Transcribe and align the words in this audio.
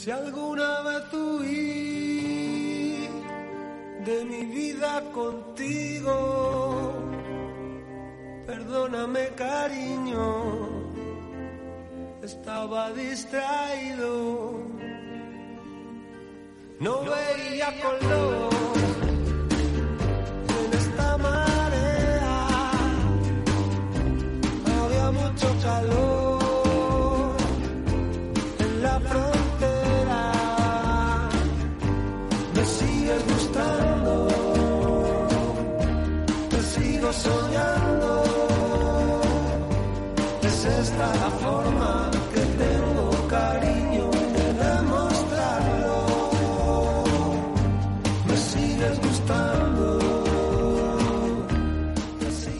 Si 0.00 0.10
alguna 0.10 0.80
vez 0.80 1.12
huí 1.12 3.06
de 4.06 4.24
mi 4.24 4.46
vida 4.46 5.04
contigo, 5.12 6.94
perdóname 8.46 9.28
cariño, 9.36 10.70
estaba 12.22 12.90
distraído, 12.92 14.64
no 16.78 17.02
veía 17.02 17.68
color 17.82 18.69
me 32.60 32.66
sigues 32.66 33.26
gustando, 33.26 34.28
te 36.50 36.60
sigo 36.60 37.10
soñando, 37.10 38.22
es 40.42 40.64
esta 40.66 41.06
la 41.06 41.30
forma 41.44 42.10
que 42.34 42.40
tengo 42.40 43.28
cariño 43.28 44.10
de 44.10 44.52
demostrarlo, 44.64 46.04
me 48.28 48.36
sigues 48.36 49.00
gustando, 49.00 49.98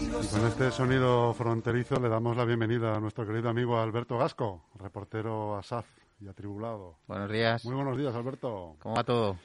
Y 0.00 0.27
con 0.33 0.46
este 0.46 0.70
sonido 0.70 1.34
fronterizo 1.34 2.00
le 2.00 2.08
damos 2.08 2.39
la 2.39 2.46
bienvenida 2.46 2.96
a 2.96 3.00
nuestro 3.00 3.27
querido 3.27 3.50
amigo 3.50 3.78
Alberto 3.78 4.17
Gasco, 4.17 4.62
reportero 4.77 5.58
asaz 5.58 5.84
y 6.20 6.28
atribulado. 6.28 6.96
Buenos 7.06 7.30
días. 7.30 7.64
Muy 7.67 7.74
buenos 7.74 7.98
días, 7.98 8.14
Alberto. 8.14 8.77
¿Cómo 8.78 8.94
va 8.94 9.05
todo, 9.05 9.36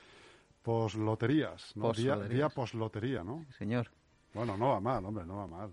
Posloterías, 0.66 1.74
¿no? 1.76 1.92
Día, 1.94 2.16
día 2.16 2.50
poslotería, 2.50 3.24
¿no? 3.24 3.46
señor? 3.58 3.92
Bueno, 4.34 4.58
no 4.58 4.70
va 4.70 4.80
mal, 4.80 5.06
hombre, 5.06 5.24
no 5.24 5.38
va 5.38 5.46
mal. 5.48 5.72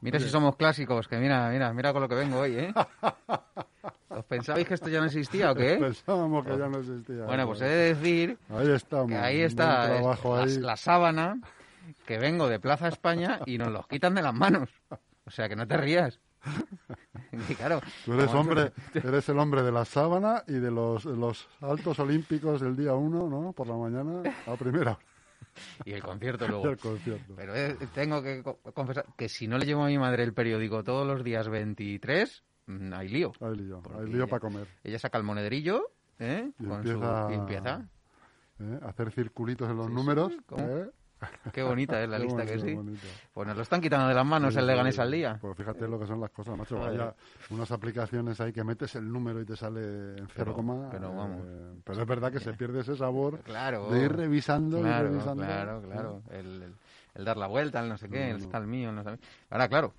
Mira 0.00 0.18
si 0.18 0.28
somos 0.30 0.56
clásicos, 0.56 1.06
que 1.06 1.18
mira, 1.18 1.50
mira, 1.50 1.72
mira 1.74 1.92
con 1.92 2.00
lo 2.00 2.08
que 2.08 2.14
vengo 2.14 2.38
hoy, 2.38 2.54
¿eh? 2.56 2.72
¿Os 4.08 4.24
pensabais 4.24 4.66
que 4.66 4.72
esto 4.74 4.88
ya 4.88 5.00
no 5.00 5.06
existía 5.06 5.52
o 5.52 5.54
qué? 5.54 5.76
Pensábamos 5.80 6.46
que 6.46 6.56
ya 6.56 6.66
no 6.68 6.78
existía. 6.78 7.24
Bueno, 7.24 7.46
pues 7.46 7.60
he 7.60 7.66
de 7.66 7.94
decir 7.94 8.38
Ahí 8.48 8.70
estamos. 8.70 9.08
que 9.08 9.16
ahí 9.16 9.40
está 9.42 9.94
es- 9.96 10.00
trabajo 10.00 10.36
la, 10.38 10.46
la 10.46 10.76
sábana, 10.76 11.38
que 12.06 12.18
vengo 12.18 12.48
de 12.48 12.58
Plaza 12.60 12.88
España 12.88 13.40
y 13.44 13.58
nos 13.58 13.68
los 13.68 13.86
quitan 13.86 14.14
de 14.14 14.22
las 14.22 14.34
manos. 14.34 14.70
O 15.26 15.30
sea, 15.30 15.46
que 15.46 15.56
no 15.56 15.68
te 15.68 15.76
rías. 15.76 16.18
Claro, 17.58 17.80
Tú 18.04 18.12
eres 18.14 18.26
como- 18.26 18.40
hombre, 18.40 18.72
eres 18.94 19.28
el 19.28 19.38
hombre 19.38 19.62
de 19.62 19.72
la 19.72 19.84
sábana 19.84 20.42
y 20.46 20.54
de 20.54 20.70
los, 20.70 21.06
altos 21.60 21.98
olímpicos 21.98 22.60
del 22.60 22.76
día 22.76 22.94
uno, 22.94 23.28
¿no? 23.28 23.52
Por 23.52 23.66
la 23.68 23.76
mañana 23.76 24.22
a 24.46 24.56
primera 24.56 24.92
hora 24.92 24.98
Y 25.84 25.92
el 25.92 26.02
concierto 26.02 26.46
luego. 26.46 26.76
concierto. 26.80 27.34
Pero 27.36 27.54
eh, 27.56 27.76
tengo 27.94 28.22
que 28.22 28.42
co- 28.42 28.58
confesar 28.74 29.06
que 29.16 29.28
si 29.28 29.48
no 29.48 29.58
le 29.58 29.66
llevo 29.66 29.82
a 29.84 29.88
mi 29.88 29.98
madre 29.98 30.22
el 30.22 30.32
periódico 30.32 30.84
todos 30.84 31.04
los 31.06 31.24
días 31.24 31.48
23, 31.48 32.44
mm, 32.66 32.92
hay 32.92 33.08
lío. 33.08 33.32
Hay 33.40 33.56
lío, 33.56 33.82
hay 33.98 34.06
lío 34.06 34.28
para 34.28 34.40
comer. 34.40 34.68
Ella 34.84 34.98
saca 35.00 35.18
el 35.18 35.24
monederillo, 35.24 35.90
¿eh? 36.20 36.50
Y 36.60 36.64
Con 36.64 36.76
empieza- 36.76 37.26
su... 37.26 37.32
y 37.32 37.34
empieza. 37.34 37.88
¿eh? 38.60 38.78
Hacer 38.86 39.10
circulitos 39.10 39.68
en 39.70 39.76
los 39.76 39.86
Sí, 39.86 39.92
números. 39.92 40.32
¿eh? 40.58 40.90
Qué 41.52 41.62
bonita 41.62 42.02
es 42.02 42.08
la 42.08 42.18
lista 42.18 42.44
que 42.46 42.58
sí. 42.58 42.74
bonito. 42.74 43.06
Pues 43.32 43.46
nos 43.48 43.56
lo 43.56 43.62
están 43.62 43.80
quitando 43.80 44.06
de 44.08 44.14
las 44.14 44.24
manos 44.24 44.54
Sí, 44.54 44.58
el 44.60 44.64
sí, 44.66 44.70
Leganés 44.70 44.98
al 44.98 45.10
día. 45.10 45.38
Pues 45.40 45.56
fíjate 45.56 45.88
lo 45.88 45.98
que 45.98 46.06
son 46.06 46.20
las 46.20 46.30
cosas, 46.30 46.56
macho. 46.56 46.78
Vaya, 46.78 47.14
unas 47.50 47.70
aplicaciones 47.72 48.40
ahí 48.40 48.52
que 48.52 48.62
metes 48.64 48.94
el 48.94 49.10
número 49.10 49.40
y 49.40 49.44
te 49.44 49.56
sale 49.56 49.80
en 50.18 50.28
cero 50.28 50.30
Pero- 50.34 50.54
coma. 50.54 50.88
pero 50.90 51.14
vamos. 51.14 51.42
eh, 51.44 51.74
pero 51.84 52.00
es 52.02 52.06
verdad 52.08 52.30
que 52.32 52.40
se 52.40 52.52
pierde 52.54 52.80
ese 52.80 52.96
sabor 52.96 53.40
Claro. 53.40 53.90
de 53.90 54.04
ir 54.04 54.12
revisando 54.12 54.78
y 54.78 54.82
Claro, 54.82 55.08
revisando. 55.08 55.44
claro, 55.44 55.82
claro. 55.82 56.22
El, 56.30 56.62
el- 56.62 56.74
el 57.14 57.24
dar 57.24 57.36
la 57.36 57.48
vuelta, 57.48 57.80
el 57.80 57.88
no 57.88 57.96
sé 57.98 58.08
qué, 58.08 58.28
No, 58.30 58.36
el 58.36 58.42
está 58.42 58.58
el 58.58 58.66
mío, 58.68 58.90
el 58.90 58.94
no 58.94 59.02
sé 59.02 59.10
qué. 59.18 59.26
Ahora, 59.50 59.68
claro. 59.68 59.94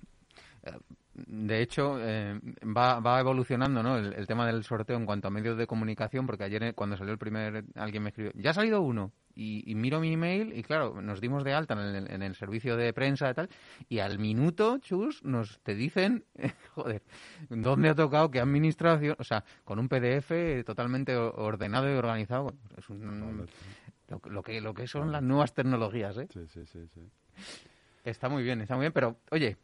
eh, 0.62 0.72
De 1.14 1.60
hecho, 1.60 1.98
eh, 2.00 2.40
va, 2.64 3.00
va 3.00 3.20
evolucionando 3.20 3.82
¿no? 3.82 3.98
el, 3.98 4.14
el 4.14 4.26
tema 4.26 4.46
del 4.46 4.64
sorteo 4.64 4.96
en 4.96 5.04
cuanto 5.04 5.28
a 5.28 5.30
medios 5.30 5.58
de 5.58 5.66
comunicación, 5.66 6.24
porque 6.26 6.44
ayer 6.44 6.62
eh, 6.62 6.72
cuando 6.72 6.96
salió 6.96 7.12
el 7.12 7.18
primer, 7.18 7.64
alguien 7.74 8.02
me 8.04 8.08
escribió, 8.08 8.32
ya 8.36 8.50
ha 8.50 8.54
salido 8.54 8.80
uno, 8.80 9.12
y, 9.40 9.62
y 9.70 9.74
miro 9.74 10.00
mi 10.00 10.12
email 10.12 10.52
y 10.56 10.62
claro, 10.62 11.00
nos 11.00 11.20
dimos 11.20 11.44
de 11.44 11.54
alta 11.54 11.72
en 11.74 11.80
el, 11.96 12.10
en 12.10 12.22
el 12.22 12.34
servicio 12.34 12.76
de 12.76 12.92
prensa 12.92 13.30
y 13.30 13.34
tal, 13.34 13.48
y 13.88 13.98
al 14.00 14.18
minuto, 14.18 14.78
chus, 14.78 15.24
nos 15.24 15.58
te 15.60 15.74
dicen, 15.74 16.24
joder, 16.74 17.02
¿dónde 17.48 17.88
ha 17.88 17.94
tocado 17.94 18.30
qué 18.30 18.40
administración? 18.40 19.16
O 19.18 19.24
sea, 19.24 19.42
con 19.64 19.78
un 19.78 19.88
PDF 19.88 20.30
totalmente 20.66 21.16
ordenado 21.16 21.90
y 21.90 21.96
organizado. 21.96 22.54
Es 22.76 22.88
un, 22.90 23.46
lo, 24.08 24.20
lo 24.30 24.42
que, 24.42 24.60
lo 24.60 24.74
que 24.74 24.86
son 24.86 25.10
las 25.10 25.22
nuevas 25.22 25.54
tecnologías, 25.54 26.18
¿eh? 26.18 26.28
Sí, 26.32 26.46
sí, 26.48 26.66
sí. 26.66 26.86
sí. 26.92 27.00
Está 28.04 28.28
muy 28.28 28.42
bien, 28.42 28.60
está 28.60 28.74
muy 28.76 28.82
bien, 28.84 28.92
pero 28.92 29.16
oye, 29.30 29.56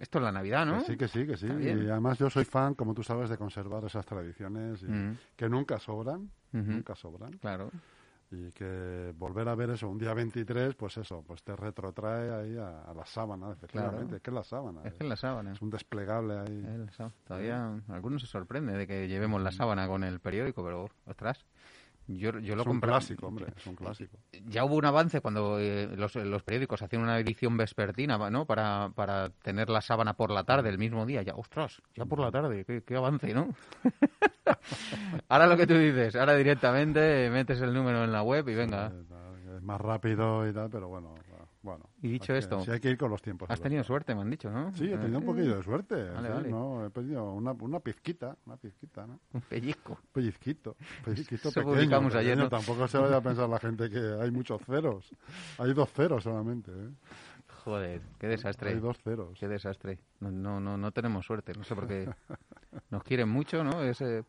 esto 0.00 0.18
es 0.18 0.24
la 0.24 0.32
Navidad, 0.32 0.66
¿no? 0.66 0.78
Que 0.78 0.84
sí, 0.84 0.96
que 0.96 1.08
sí, 1.08 1.26
que 1.26 1.36
sí. 1.36 1.46
Y 1.46 1.68
además 1.90 2.18
yo 2.18 2.28
soy 2.30 2.44
fan, 2.44 2.74
como 2.74 2.94
tú 2.94 3.02
sabes, 3.02 3.28
de 3.30 3.36
conservar 3.36 3.84
esas 3.84 4.04
tradiciones 4.06 4.82
y 4.82 4.86
Mm. 4.86 5.16
que 5.36 5.48
nunca 5.48 5.78
sobran, 5.78 6.30
nunca 6.52 6.94
sobran. 6.94 7.32
Claro. 7.38 7.70
Y 8.30 8.50
que 8.52 9.12
volver 9.16 9.48
a 9.48 9.54
ver 9.54 9.70
eso 9.70 9.88
un 9.88 9.98
día 9.98 10.12
23, 10.12 10.74
pues 10.74 10.96
eso, 10.96 11.22
pues 11.24 11.44
te 11.44 11.54
retrotrae 11.54 12.34
ahí 12.34 12.56
a, 12.56 12.82
a 12.82 12.92
la 12.92 13.06
sábana, 13.06 13.52
efectivamente. 13.52 13.98
Claro. 13.98 14.16
Es 14.16 14.22
que 14.22 14.30
es 14.30 14.34
la 14.34 14.42
sábana. 14.44 14.80
Es 14.84 14.94
que 14.94 15.04
es 15.04 15.08
la 15.08 15.16
sábana. 15.16 15.52
Es 15.52 15.62
un 15.62 15.70
desplegable 15.70 16.38
ahí. 16.38 16.86
Es 16.88 16.98
la. 16.98 17.12
Todavía 17.24 17.80
algunos 17.88 18.22
se 18.22 18.26
sorprende 18.26 18.72
de 18.72 18.86
que 18.86 19.06
llevemos 19.06 19.40
la 19.40 19.52
sábana 19.52 19.86
con 19.86 20.02
el 20.02 20.18
periódico, 20.18 20.64
pero 20.64 20.88
ostras, 21.04 21.44
yo, 22.06 22.38
yo 22.38 22.54
lo 22.56 22.62
es 22.62 22.66
un 22.68 22.80
compré. 22.80 22.90
clásico, 22.90 23.26
hombre, 23.26 23.46
es 23.56 23.66
un 23.66 23.74
clásico. 23.74 24.16
Ya 24.46 24.64
hubo 24.64 24.76
un 24.76 24.84
avance 24.84 25.20
cuando 25.20 25.58
eh, 25.58 25.88
los, 25.96 26.14
los 26.16 26.42
periódicos 26.42 26.82
hacían 26.82 27.02
una 27.02 27.18
edición 27.18 27.56
vespertina, 27.56 28.18
¿no? 28.30 28.46
Para, 28.46 28.90
para 28.94 29.30
tener 29.30 29.68
la 29.70 29.80
sábana 29.80 30.14
por 30.14 30.30
la 30.30 30.44
tarde, 30.44 30.68
el 30.68 30.78
mismo 30.78 31.04
día. 31.06 31.22
Ya, 31.22 31.34
ostras, 31.34 31.82
ya 31.94 32.04
por 32.04 32.20
la 32.20 32.30
tarde, 32.30 32.64
qué, 32.64 32.82
qué 32.82 32.96
avance, 32.96 33.32
¿no? 33.34 33.54
ahora 35.28 35.46
lo 35.46 35.56
que 35.56 35.66
tú 35.66 35.74
dices, 35.74 36.14
ahora 36.16 36.34
directamente 36.36 37.28
metes 37.30 37.60
el 37.60 37.72
número 37.74 38.04
en 38.04 38.12
la 38.12 38.22
web 38.22 38.48
y 38.48 38.54
venga. 38.54 38.92
Es 39.56 39.62
más 39.62 39.80
rápido 39.80 40.46
y 40.48 40.52
tal, 40.52 40.68
pero 40.70 40.88
bueno, 40.88 41.14
bueno. 41.66 41.90
Y 42.00 42.08
dicho 42.08 42.32
hay 42.32 42.36
que- 42.38 42.44
esto, 42.44 42.60
sí 42.62 42.70
hay 42.70 42.80
que 42.80 42.88
ir 42.90 42.96
con 42.96 43.10
los 43.10 43.20
tiempos. 43.20 43.50
Has 43.50 43.60
tenido 43.60 43.84
suerte, 43.84 44.14
me 44.14 44.22
han 44.22 44.30
dicho, 44.30 44.50
¿no? 44.50 44.72
Sí, 44.74 44.84
he 44.84 44.96
tenido 44.96 45.18
un 45.18 45.26
poquillo 45.26 45.56
de 45.56 45.62
suerte. 45.62 46.10
Vale, 46.10 46.28
sí, 46.28 46.34
vale. 46.34 46.48
¿no? 46.48 46.86
He 46.86 46.90
pedido 46.90 47.32
una, 47.32 47.52
una 47.52 47.80
pizquita, 47.80 48.36
una 48.46 48.56
pizquita, 48.56 49.06
¿no? 49.06 49.20
Un 49.32 49.40
pellizco. 49.42 49.98
Pellizquito, 50.12 50.76
pellizquito 51.04 51.48
Eso 51.50 51.62
pequeño. 51.62 52.48
Tampoco 52.48 52.88
se 52.88 52.96
vaya 52.98 53.16
a 53.16 53.20
pensar 53.20 53.48
la 53.48 53.58
gente 53.58 53.90
que 53.90 54.16
hay 54.20 54.30
muchos 54.30 54.62
ceros. 54.64 55.10
Hay 55.58 55.74
dos 55.74 55.90
ceros 55.92 56.22
solamente, 56.24 56.70
¿eh? 56.70 56.90
Joder, 57.64 58.00
qué 58.18 58.28
desastre. 58.28 58.70
Hay 58.70 58.78
dos 58.78 58.96
ceros. 59.02 59.38
Qué 59.38 59.48
desastre. 59.48 59.98
No, 60.20 60.30
no, 60.30 60.60
no, 60.60 60.76
no 60.78 60.92
tenemos 60.92 61.26
suerte. 61.26 61.52
No 61.54 61.64
sé 61.64 61.74
por 61.74 61.88
qué. 61.88 62.08
Nos 62.90 63.02
quieren 63.02 63.28
mucho, 63.28 63.64
¿no? 63.64 63.82
Ese, 63.82 64.24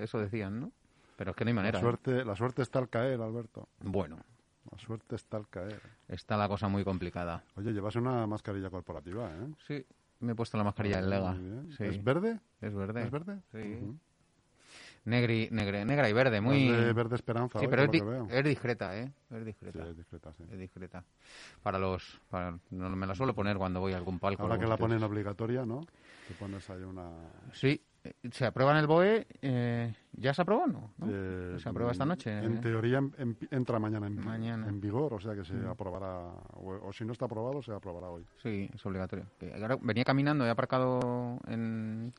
eso 0.00 0.18
decían, 0.18 0.60
¿no? 0.60 0.72
Pero 1.16 1.30
es 1.30 1.36
que 1.36 1.44
no 1.44 1.50
hay 1.50 1.54
manera. 1.54 1.74
La 1.74 1.78
¿eh? 1.78 1.82
suerte, 1.82 2.24
la 2.24 2.34
suerte 2.34 2.62
está 2.62 2.78
al 2.78 2.88
caer, 2.88 3.20
Alberto. 3.20 3.68
Bueno, 3.80 4.16
La 4.70 4.78
suerte 4.78 5.16
está 5.16 5.36
al 5.36 5.48
caer. 5.48 5.80
está 6.08 6.36
la 6.36 6.48
cosa 6.48 6.68
muy 6.68 6.84
complicada. 6.84 7.42
Oye, 7.56 7.72
llevas 7.72 7.96
una 7.96 8.26
mascarilla 8.26 8.70
corporativa, 8.70 9.28
¿eh? 9.30 9.48
Sí, 9.66 9.84
me 10.20 10.32
he 10.32 10.34
puesto 10.34 10.56
la 10.58 10.64
mascarilla 10.64 11.00
del 11.00 11.10
Lega. 11.10 11.32
Muy 11.32 11.42
bien. 11.48 11.72
Sí. 11.76 11.84
¿Es 11.84 12.04
verde? 12.04 12.38
Es 12.60 12.74
verde. 12.74 13.04
¿Es 13.04 13.10
verde? 13.10 13.40
Sí. 13.52 13.96
Negri, 15.04 15.48
negre, 15.50 15.84
negra 15.84 16.08
y 16.08 16.12
verde, 16.12 16.40
muy... 16.40 16.68
Verde, 16.68 16.92
verde 16.92 17.14
esperanza, 17.16 17.58
Sí, 17.58 17.64
hoy, 17.64 17.70
pero 17.70 17.84
es, 17.84 17.90
di- 17.90 18.00
veo. 18.00 18.26
discreta, 18.42 18.96
¿eh? 18.98 19.10
Es 19.30 19.38
Sí, 19.38 19.44
discreta. 19.44 19.88
es 19.88 19.96
discreta, 19.96 20.32
sí. 20.34 20.44
Es 20.50 20.58
discreta. 20.58 21.04
Para 21.62 21.78
los... 21.78 22.20
Para, 22.28 22.58
no, 22.70 22.90
me 22.90 23.06
la 23.06 23.14
suelo 23.14 23.34
poner 23.34 23.56
cuando 23.56 23.80
voy 23.80 23.94
a 23.94 23.96
algún 23.96 24.18
palco. 24.18 24.42
Ahora 24.42 24.58
que 24.58 24.66
la 24.66 24.76
ponen 24.76 25.02
obligatoria, 25.02 25.64
¿no? 25.64 25.80
Te 25.80 26.34
pones 26.38 26.68
ahí 26.70 26.82
una... 26.82 27.10
Sí, 27.54 27.82
se 28.30 28.46
aprueba 28.46 28.72
en 28.72 28.78
el 28.78 28.86
BOE. 28.86 29.26
eh, 29.42 29.94
¿Ya 30.12 30.34
se 30.34 30.42
aprobó 30.42 30.64
o 30.64 30.66
no? 30.66 30.90
¿No? 30.98 31.06
eh, 31.08 31.56
se 31.58 31.68
aprueba 31.68 31.92
esta 31.92 32.04
noche. 32.04 32.36
En 32.38 32.56
¿eh? 32.58 32.60
teoría 32.60 32.98
en- 32.98 33.14
en- 33.16 33.38
entra 33.50 33.78
mañana 33.78 34.06
en, 34.06 34.16
Mañana. 34.24 34.66
Mm. 34.66 34.68
en 34.68 34.80
vigor, 34.80 35.14
o 35.14 35.20
sea 35.20 35.34
que 35.34 35.44
se 35.44 35.54
aprobará, 35.66 36.28
o, 36.54 36.88
o 36.88 36.92
si 36.92 37.04
no 37.04 37.12
está 37.12 37.24
aprobado, 37.26 37.62
se 37.62 37.72
aprobará 37.72 38.08
hoy. 38.08 38.26
Sí, 38.42 38.68
es 38.74 38.84
obligatorio. 38.84 39.26
Ahora 39.60 39.78
venía 39.80 40.04
caminando, 40.04 40.44
he 40.44 40.50
aparcado 40.50 41.38
en 41.46 42.12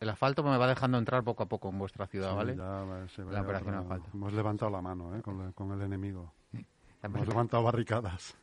el 0.00 0.08
asfalto, 0.08 0.42
me 0.42 0.56
va 0.56 0.66
dejando 0.66 0.98
entrar 0.98 1.22
poco 1.22 1.42
a 1.42 1.46
poco 1.46 1.68
en 1.68 1.78
vuestra 1.78 2.06
ciudad, 2.06 2.30
Sí, 2.30 2.36
¿vale? 2.36 2.56
ya 2.56 3.06
se 3.14 3.24
La 3.24 3.42
operación 3.42 3.74
asfalto. 3.76 4.08
Hemos 4.14 4.32
levantado 4.32 4.70
la 4.70 4.80
mano 4.82 5.14
¿eh? 5.16 5.22
con, 5.22 5.40
el- 5.42 5.54
con 5.54 5.70
el 5.72 5.82
enemigo. 5.82 6.32
Hemos 7.02 7.28
levantado 7.28 7.62
barricadas. 7.62 8.36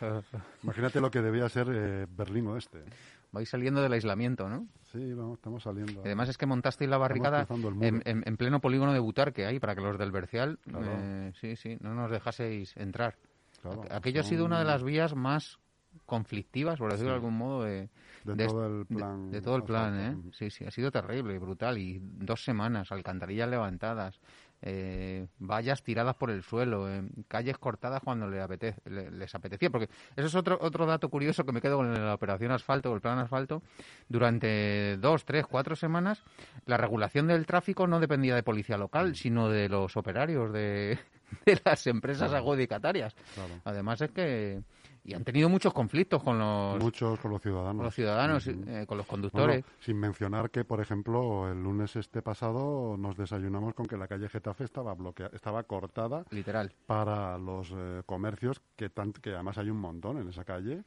Imagínate 0.62 1.00
lo 1.00 1.10
que 1.10 1.20
debía 1.22 1.48
ser 1.48 1.68
eh, 1.72 2.06
Berlín 2.08 2.46
Oeste. 2.48 2.84
Vais 3.32 3.48
saliendo 3.48 3.82
del 3.82 3.92
aislamiento, 3.92 4.48
¿no? 4.48 4.66
Sí, 4.90 5.12
vamos, 5.12 5.38
estamos 5.38 5.62
saliendo. 5.62 6.00
Y 6.02 6.06
además 6.06 6.28
es 6.30 6.38
que 6.38 6.46
montasteis 6.46 6.88
la 6.88 6.96
barricada 6.96 7.46
en, 7.80 8.02
en- 8.06 8.22
en 8.26 8.36
pleno 8.36 8.60
polígono 8.60 8.92
de 8.92 8.98
Butarque 9.00 9.44
ahí 9.44 9.60
para 9.60 9.74
que 9.74 9.82
los 9.82 9.98
del 9.98 10.10
Bercial, 10.12 10.58
Claro. 10.62 10.86
eh, 10.86 11.32
sí, 11.40 11.56
sí, 11.56 11.76
no 11.80 11.94
nos 11.94 12.10
dejaseis 12.10 12.76
entrar. 12.76 13.16
Claro, 13.60 13.82
Aquello 13.90 14.20
ha 14.20 14.24
sido 14.24 14.44
una 14.46 14.58
de 14.60 14.64
las 14.64 14.82
vías 14.82 15.14
más 15.14 15.58
conflictivas, 16.06 16.78
por 16.78 16.90
decirlo 16.90 17.10
de 17.10 17.16
algún 17.16 17.36
modo, 17.36 17.64
de, 17.64 17.90
De, 18.24 18.34
de- 18.34 18.46
todo 18.46 18.66
el 18.80 18.86
plan. 18.86 19.30
de 19.30 19.42
todo 19.42 19.56
el 19.56 19.64
plan, 19.64 19.98
¿eh? 20.00 20.16
Sí, 20.32 20.48
sí, 20.50 20.64
ha 20.64 20.70
sido 20.70 20.90
terrible, 20.90 21.38
brutal. 21.38 21.76
Y 21.76 21.98
dos 22.02 22.44
semanas, 22.44 22.92
alcantarillas 22.92 23.48
levantadas, 23.50 24.20
eh, 24.62 25.26
vallas 25.38 25.82
tiradas 25.82 26.16
por 26.16 26.30
el 26.30 26.42
suelo, 26.42 26.88
eh, 26.92 27.02
calles 27.28 27.58
cortadas 27.58 28.02
cuando 28.02 28.28
les 28.28 29.34
apetecía. 29.34 29.70
Porque 29.70 29.88
eso 30.16 30.26
es 30.26 30.34
otro, 30.34 30.58
otro 30.60 30.86
dato 30.86 31.08
curioso 31.08 31.44
que 31.44 31.52
me 31.52 31.60
quedo 31.60 31.76
con 31.76 31.92
la 31.92 32.14
operación 32.14 32.52
asfalto, 32.52 32.90
o 32.90 32.94
el 32.94 33.00
plan 33.00 33.18
asfalto. 33.18 33.62
Durante 34.08 34.96
dos, 34.98 35.24
tres, 35.24 35.46
cuatro 35.46 35.76
semanas, 35.76 36.22
la 36.66 36.76
regulación 36.76 37.26
del 37.28 37.46
tráfico 37.46 37.86
no 37.86 38.00
dependía 38.00 38.34
de 38.34 38.42
policía 38.42 38.76
Mm. 38.76 38.80
local, 38.80 39.14
sino 39.16 39.48
de 39.48 39.68
los 39.68 39.96
operarios 39.96 40.52
de, 40.52 40.98
de 41.46 41.60
las 41.64 41.86
empresas 41.86 42.28
Claro. 42.30 42.44
adjudicatarias. 42.44 43.14
Claro. 43.34 43.60
Además 43.64 44.00
es 44.00 44.10
que... 44.10 44.62
Y 45.04 45.14
han 45.14 45.24
tenido 45.24 45.48
muchos 45.48 45.72
conflictos 45.72 46.22
con 46.22 46.38
los, 46.38 46.78
Muchos 46.82 47.18
con 47.20 47.30
los 47.30 47.40
ciudadanos. 47.40 47.76
con 47.76 47.84
los 47.84 47.94
ciudadanos, 47.94 48.46
eh, 48.46 48.52
con 48.86 48.98
los 48.98 49.06
Bueno, 49.06 49.06
conductores. 49.06 49.64
sin 49.80 49.98
mencionar 49.98 50.50
que, 50.50 50.64
por 50.64 50.80
ejemplo, 50.80 51.50
el 51.50 51.62
lunes 51.62 51.96
este 51.96 52.20
pasado 52.20 52.96
nos 52.98 53.16
desayunamos 53.16 53.74
con 53.74 53.86
que 53.86 53.96
la 53.96 54.06
calle 54.08 54.28
Getafe 54.28 54.64
estaba 54.64 54.94
bloqueada, 54.94 55.34
estaba 55.34 55.62
cortada 55.62 56.24
Literal. 56.30 56.72
para 56.86 57.38
los 57.38 57.72
eh, 57.74 58.02
comercios 58.04 58.60
que 58.76 58.90
tan- 58.90 59.12
que 59.12 59.30
además 59.34 59.56
hay 59.58 59.70
un 59.70 59.78
montón 59.80 60.18
en 60.18 60.28
esa 60.28 60.44
calle 60.44 60.84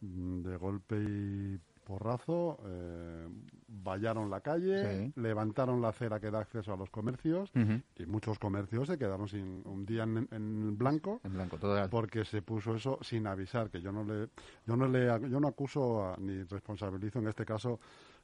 mm, 0.00 0.42
de 0.42 0.56
golpe 0.56 0.96
y 0.96 1.58
porrazo 1.92 2.58
eh, 2.64 3.28
vallaron 3.68 4.30
la 4.30 4.40
calle 4.40 4.72
Sí. 5.06 5.12
levantaron 5.16 5.80
la 5.82 5.88
acera 5.88 6.20
que 6.20 6.30
da 6.30 6.40
acceso 6.40 6.72
a 6.72 6.76
los 6.76 6.90
comercios 6.90 7.50
y 7.96 8.06
muchos 8.06 8.38
comercios 8.38 8.88
se 8.88 8.96
quedaron 8.98 9.28
sin 9.28 9.62
un 9.66 9.84
día 9.84 10.04
en, 10.04 10.28
en 10.30 10.76
blanco 10.78 11.20
En 11.24 11.32
blanco, 11.34 11.58
porque 11.90 12.24
se 12.24 12.40
puso 12.42 12.74
eso 12.74 12.98
sin 13.02 13.26
avisar 13.26 13.68
que 13.70 13.80
yo 13.80 13.92
no 13.92 14.04
le 14.04 14.28
yo 14.66 14.76
no 14.76 14.86
le 14.88 15.06
yo 15.28 15.38
no 15.40 15.48
acuso 15.48 16.04
a- 16.04 16.16
ni 16.18 16.42
responsabilizo 16.44 17.18
en 17.18 17.28
este 17.28 17.44
caso 17.44 17.78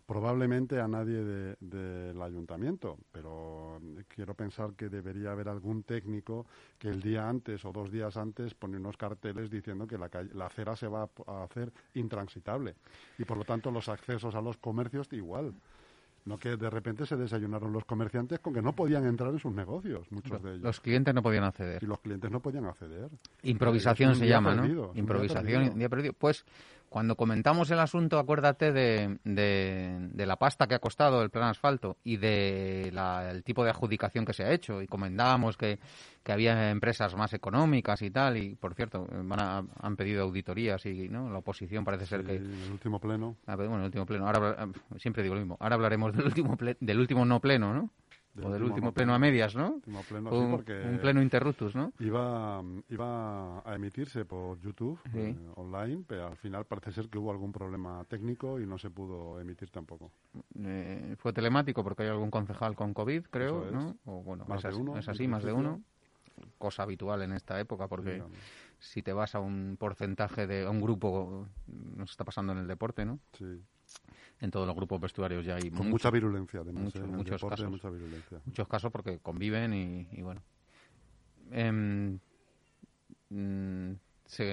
probablemente 0.09 0.81
a 0.81 0.89
nadie 0.89 1.23
de- 1.23 1.57
del 1.61 2.21
ayuntamiento 2.23 2.97
pero 3.13 3.79
quiero 4.09 4.33
pensar 4.33 4.73
que 4.73 4.89
debería 4.89 5.33
haber 5.33 5.51
algún 5.51 5.83
técnico 5.83 6.47
que 6.79 6.89
el 6.89 7.03
día 7.03 7.29
antes 7.29 7.63
o 7.67 7.73
dos 7.73 7.93
días 7.93 8.17
antes 8.17 8.55
pone 8.55 8.79
unos 8.79 8.97
carteles 8.97 9.51
diciendo 9.51 9.87
que 9.87 9.99
la, 9.99 10.09
calle- 10.09 10.33
la 10.33 10.47
acera 10.47 10.75
se 10.77 10.89
va 10.89 11.07
a 11.27 11.43
hacer 11.45 11.71
intransitable 11.93 12.75
y 13.19 13.27
por 13.27 13.37
lo 13.37 13.45
tanto 13.45 13.71
los 13.71 13.91
accesos 13.91 14.35
a 14.35 14.41
los 14.41 14.57
comercios 14.57 15.13
igual 15.13 15.53
no 16.25 16.39
que 16.39 16.57
de 16.57 16.69
repente 16.71 17.05
se 17.07 17.17
desayunaron 17.17 17.71
los 17.73 17.85
comerciantes 17.85 18.39
con 18.41 18.55
que 18.55 18.63
no 18.63 18.73
podían 18.75 19.07
entrar 19.07 19.31
en 19.31 19.39
sus 19.39 19.53
negocios 19.53 20.11
muchos 20.11 20.43
de 20.43 20.53
ellos 20.53 20.63
Los 20.65 20.81
clientes 20.81 21.15
no 21.15 21.23
podían 21.23 21.45
acceder. 21.45 21.83
y 21.83 21.87
los 21.87 22.01
clientes 22.01 22.31
no 22.31 22.41
podían 22.41 22.65
acceder 22.65 23.11
Improvisación 23.43 24.15
se 24.17 24.27
llama, 24.27 24.55
perdido, 24.57 24.83
¿no? 24.85 24.89
un 24.89 24.95
día 24.95 25.01
Improvisación, 25.03 25.45
perdido. 25.45 25.73
un 25.75 25.79
día 25.79 25.89
perdido. 25.91 26.13
Pues 26.15 26.45
cuando 26.89 27.17
comentamos 27.17 27.71
el 27.71 27.79
asunto, 27.79 28.19
acuérdate 28.19 28.73
de, 28.73 29.19
de, 29.25 30.09
de 30.13 30.27
la 30.27 30.37
pasta 30.37 30.67
que 30.67 30.75
ha 30.75 30.79
costado 30.79 31.23
el 31.23 31.31
plan 31.31 31.49
asfalto 31.49 31.97
y 32.05 32.17
del 32.17 33.43
tipo 33.45 33.65
de 33.65 33.71
adjudicación 33.71 34.25
que 34.25 34.33
se 34.33 34.45
ha 34.45 34.53
hecho. 34.53 34.81
Y 34.83 34.87
comentábamos 34.87 35.57
que, 35.57 35.79
que 36.23 36.33
había 36.33 36.71
empresas 36.71 37.15
más 37.15 37.33
económicas 37.35 38.01
y 38.03 38.11
tal. 38.11 38.37
Y 38.37 38.55
por 38.55 38.75
cierto, 38.75 39.07
van 39.25 39.41
a- 39.41 39.65
han 39.81 39.97
pedido 39.97 40.23
auditorías 40.25 40.85
y 40.87 41.09
¿no? 41.09 41.31
la 41.31 41.39
oposición 41.39 41.85
parece 41.85 42.07
ser 42.07 42.21
Sí, 42.21 42.27
que. 42.27 42.37
el 42.37 42.71
último 42.73 42.99
pleno 43.01 43.37
Ah, 43.47 43.57
bueno, 43.57 43.77
el 43.79 43.85
último 43.85 44.07
pleno. 44.07 44.27
Ahora 44.27 44.39
habla- 44.39 44.69
siempre 44.99 45.23
digo 45.23 45.35
lo 45.35 45.41
mismo. 45.41 45.57
Ahora 45.61 45.75
hablaremos 45.77 46.15
del 46.17 46.27
último, 46.27 46.57
ple- 46.57 46.77
del 46.81 46.99
último 46.99 47.25
no 47.25 47.41
pleno, 47.41 47.73
¿no? 47.75 47.91
Del 48.39 48.47
o 48.47 48.51
del 48.53 48.63
último 48.63 48.75
último 48.75 48.87
no 48.89 48.93
pleno 48.95 49.15
a 49.15 49.19
medias, 49.19 49.55
¿no? 49.55 49.81
sí, 49.85 49.91
un, 50.37 50.51
porque 50.53 50.83
un 50.85 50.99
pleno 50.99 51.21
interruptus, 51.21 51.75
¿no? 51.75 51.93
iba 51.99 52.63
iba 52.89 53.59
a 53.69 53.75
emitirse 53.75 54.25
por 54.25 54.59
YouTube 54.61 54.99
Sí. 55.13 55.19
eh, 55.19 55.37
online 55.57 56.05
pero 56.07 56.29
al 56.29 56.37
final 56.37 56.65
parece 56.65 56.93
ser 56.93 57.09
que 57.09 57.19
hubo 57.19 57.31
algún 57.31 57.53
problema 57.53 58.05
técnico 58.05 58.61
y 58.61 58.67
no 58.67 58.79
se 58.79 58.91
pudo 58.91 59.41
emitir 59.41 59.71
tampoco 59.71 60.11
Eh, 60.59 61.17
fue 61.19 61.33
telemático 61.33 61.83
porque 61.83 62.05
hay 62.05 62.09
algún 62.11 62.31
concejal 62.31 62.75
con 62.77 62.95
COVID, 62.95 63.25
creo, 63.31 63.67
es. 63.67 63.73
¿no? 63.73 63.97
O 64.07 64.23
bueno, 64.23 64.45
Más 64.47 64.59
es, 64.59 64.63
de 64.65 64.69
así, 64.71 64.81
uno, 64.81 64.99
es 64.99 65.09
así, 65.09 65.29
más 65.29 65.43
de 65.43 65.53
uno. 65.53 65.81
Cosa 66.59 66.85
habitual 66.85 67.23
en 67.23 67.33
esta 67.33 67.59
época 67.59 67.89
porque 67.89 68.23
si 68.79 69.03
te 69.03 69.13
vas 69.13 69.35
a 69.35 69.41
un 69.41 69.77
porcentaje 69.79 70.47
de 70.47 70.67
a 70.67 70.71
un 70.71 70.81
grupo, 70.81 71.49
nos 71.97 72.11
está 72.13 72.25
pasando 72.25 72.53
en 72.53 72.59
el 72.59 72.69
deporte, 72.69 73.05
¿no? 73.05 73.19
sí 73.33 73.61
En 74.41 74.51
todos 74.53 74.67
los 74.67 74.77
grupos 74.77 75.01
vestuarios 75.01 75.45
ya 75.45 75.57
hay 75.57 75.69
con 75.71 75.79
mucho- 75.79 75.91
mucha 75.91 76.11
virulencia 76.11 76.61
además 76.61 76.85
mucho- 76.85 76.99
eh, 76.99 77.03
en 77.05 77.11
el 77.11 77.17
muchos 77.17 77.41
deporte, 77.41 77.57
casos. 77.57 77.71
mucha 77.71 77.91
virulencia 77.91 78.39
muchos 78.45 78.69
casos 78.69 78.93
porque 78.93 79.19
conviven 79.19 79.75
y, 79.75 80.09
y 80.13 80.23
bueno. 80.23 80.43
Mm, 83.31 83.93
se 84.27 84.45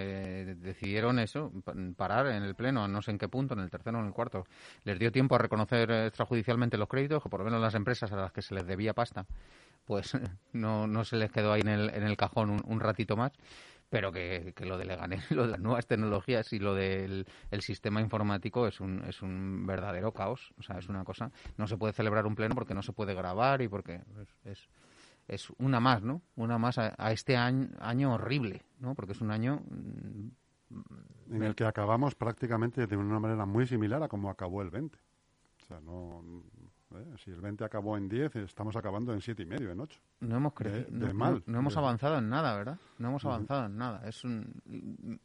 decidieron 0.62 1.20
eso, 1.20 1.52
pa- 1.64 1.74
parar 1.98 2.28
en 2.28 2.44
el 2.44 2.56
pleno, 2.56 2.88
no 2.88 3.02
sé 3.02 3.12
en 3.12 3.18
qué 3.18 3.28
punto, 3.28 3.54
en 3.54 3.60
el 3.60 3.70
tercero 3.70 3.98
o 3.98 4.02
en 4.02 4.08
el 4.08 4.14
cuarto. 4.14 4.46
Les 4.86 4.98
dio 4.98 5.12
tiempo 5.12 5.36
a 5.36 5.38
reconocer 5.38 5.92
eh, 5.92 6.08
extrajudicialmente 6.08 6.78
los 6.78 6.88
créditos, 6.88 7.22
que 7.22 7.30
por 7.30 7.40
lo 7.42 7.46
menos 7.46 7.62
las 7.62 7.76
empresas 7.76 8.12
a 8.12 8.16
las 8.16 8.32
que 8.32 8.42
se 8.42 8.56
les 8.56 8.66
debía 8.66 8.94
pasta, 8.94 9.26
pues 9.86 10.12
no, 10.54 10.88
no 10.88 11.04
se 11.04 11.18
les 11.18 11.32
quedó 11.32 11.52
ahí 11.52 11.62
en 11.62 11.68
el, 11.68 11.90
en 11.90 12.04
el 12.04 12.16
cajón 12.18 12.50
un, 12.50 12.62
un 12.66 12.80
ratito 12.80 13.18
más. 13.18 13.34
Pero 13.90 14.12
que, 14.12 14.54
que 14.56 14.66
lo 14.66 14.78
de 14.78 14.86
Leganés, 14.86 15.30
lo 15.32 15.46
de 15.46 15.52
las 15.52 15.60
nuevas 15.60 15.86
tecnologías 15.88 16.52
y 16.54 16.60
lo 16.60 16.74
del 16.74 17.28
el 17.52 17.62
sistema 17.62 18.02
informático 18.02 18.68
es 18.68 18.80
un, 18.80 19.04
es 19.08 19.22
un 19.22 19.66
verdadero 19.66 20.12
caos. 20.12 20.54
O 20.60 20.64
sea, 20.64 20.78
es 20.78 20.90
una 20.90 21.04
cosa. 21.04 21.32
No 21.58 21.68
se 21.68 21.78
puede 21.78 21.94
celebrar 21.94 22.26
un 22.26 22.36
pleno 22.36 22.56
porque 22.56 22.74
no 22.74 22.82
se 22.82 22.94
puede 22.94 23.14
grabar 23.14 23.62
y 23.62 23.68
porque 23.68 24.02
es, 24.44 24.70
es, 25.28 25.50
una 25.58 25.80
más, 25.80 26.02
¿no? 26.02 26.22
Una 26.36 26.58
más 26.58 26.78
a, 26.78 26.94
a 26.98 27.12
este 27.12 27.38
año, 27.38 27.70
año 27.80 28.14
horrible, 28.14 28.64
¿no? 28.80 28.96
Porque 28.96 29.14
es 29.14 29.22
un 29.22 29.32
año. 29.32 29.62
mm, 29.70 30.30
en 31.32 31.44
el 31.44 31.56
que 31.56 31.66
acabamos 31.66 32.16
prácticamente 32.16 32.88
de 32.88 32.98
una 32.98 33.20
manera 33.20 33.46
muy 33.46 33.68
similar 33.68 34.02
a 34.04 34.08
como 34.08 34.30
acabó 34.30 34.62
el 34.62 34.72
20 34.72 34.98
o 35.66 35.68
sea 35.68 35.80
no 35.82 36.24
eh, 36.96 37.16
si 37.24 37.32
el 37.32 37.42
20 37.42 37.64
acabó 37.66 37.98
en 37.98 38.08
10 38.08 38.36
estamos 38.38 38.76
acabando 38.76 39.12
en 39.14 39.22
siete 39.22 39.44
y 39.44 39.46
medio 39.48 39.72
en 39.72 39.80
8 39.80 40.00
No 40.22 40.38
hemos 40.38 40.54
de 40.56 40.86
no, 40.92 41.14
mal, 41.14 41.34
no- 41.34 41.54
no 41.54 41.60
hemos 41.60 41.76
avanzado 41.78 42.20
en 42.20 42.30
nada, 42.30 42.56
¿verdad? 42.56 42.78
No 43.00 43.10
hemos 43.10 43.26
avanzado 43.26 43.66
en 43.66 43.78
nada. 43.78 44.08
Es 44.08 44.24
un. 44.24 45.20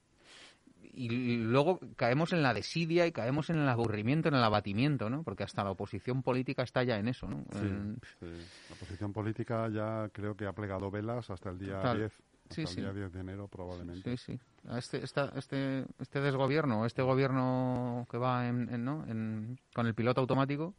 Y 0.93 1.37
luego 1.37 1.79
caemos 1.97 2.33
en 2.33 2.43
la 2.43 2.53
desidia 2.53 3.07
y 3.07 3.13
caemos 3.13 3.49
en 3.51 3.59
el 3.59 3.69
aburrimiento, 3.69 4.29
en 4.29 4.35
el 4.35 4.43
abatimiento, 4.43 5.09
¿no? 5.09 5.23
Porque 5.23 5.45
hasta 5.45 5.63
la 5.63 5.71
oposición 5.71 6.23
política 6.23 6.63
está 6.63 6.83
ya 6.83 6.99
en 6.99 7.07
eso, 7.09 7.29
¿no? 7.29 7.45
En- 7.53 7.99
La 8.21 8.77
posición 8.77 9.13
política 9.13 9.69
ya 9.69 10.09
creo 10.13 10.35
que 10.37 10.47
ha 10.47 10.53
plegado 10.53 10.91
velas 10.91 11.31
hasta 11.31 11.51
el 11.51 11.59
día 11.59 11.77
Total. 11.77 11.99
10. 11.99 12.13
Sí, 12.51 12.63
el 12.63 12.67
sí. 12.69 12.81
día 12.81 12.93
10 12.93 13.13
de 13.13 13.21
enero 13.21 13.49
probablemente. 13.49 14.17
Sí, 14.17 14.33
sí. 14.35 14.41
Este, 14.77 15.03
esta- 15.03 15.33
este, 15.37 15.85
este 15.99 16.21
desgobierno, 16.21 16.85
este 16.85 17.03
gobierno 17.03 18.07
que 18.11 18.19
va 18.19 18.49
en, 18.49 18.69
en, 18.73 18.85
¿no? 18.85 19.05
en- 19.07 19.59
con 19.75 19.87
el 19.87 19.95
piloto 19.95 20.21
automático, 20.21 20.75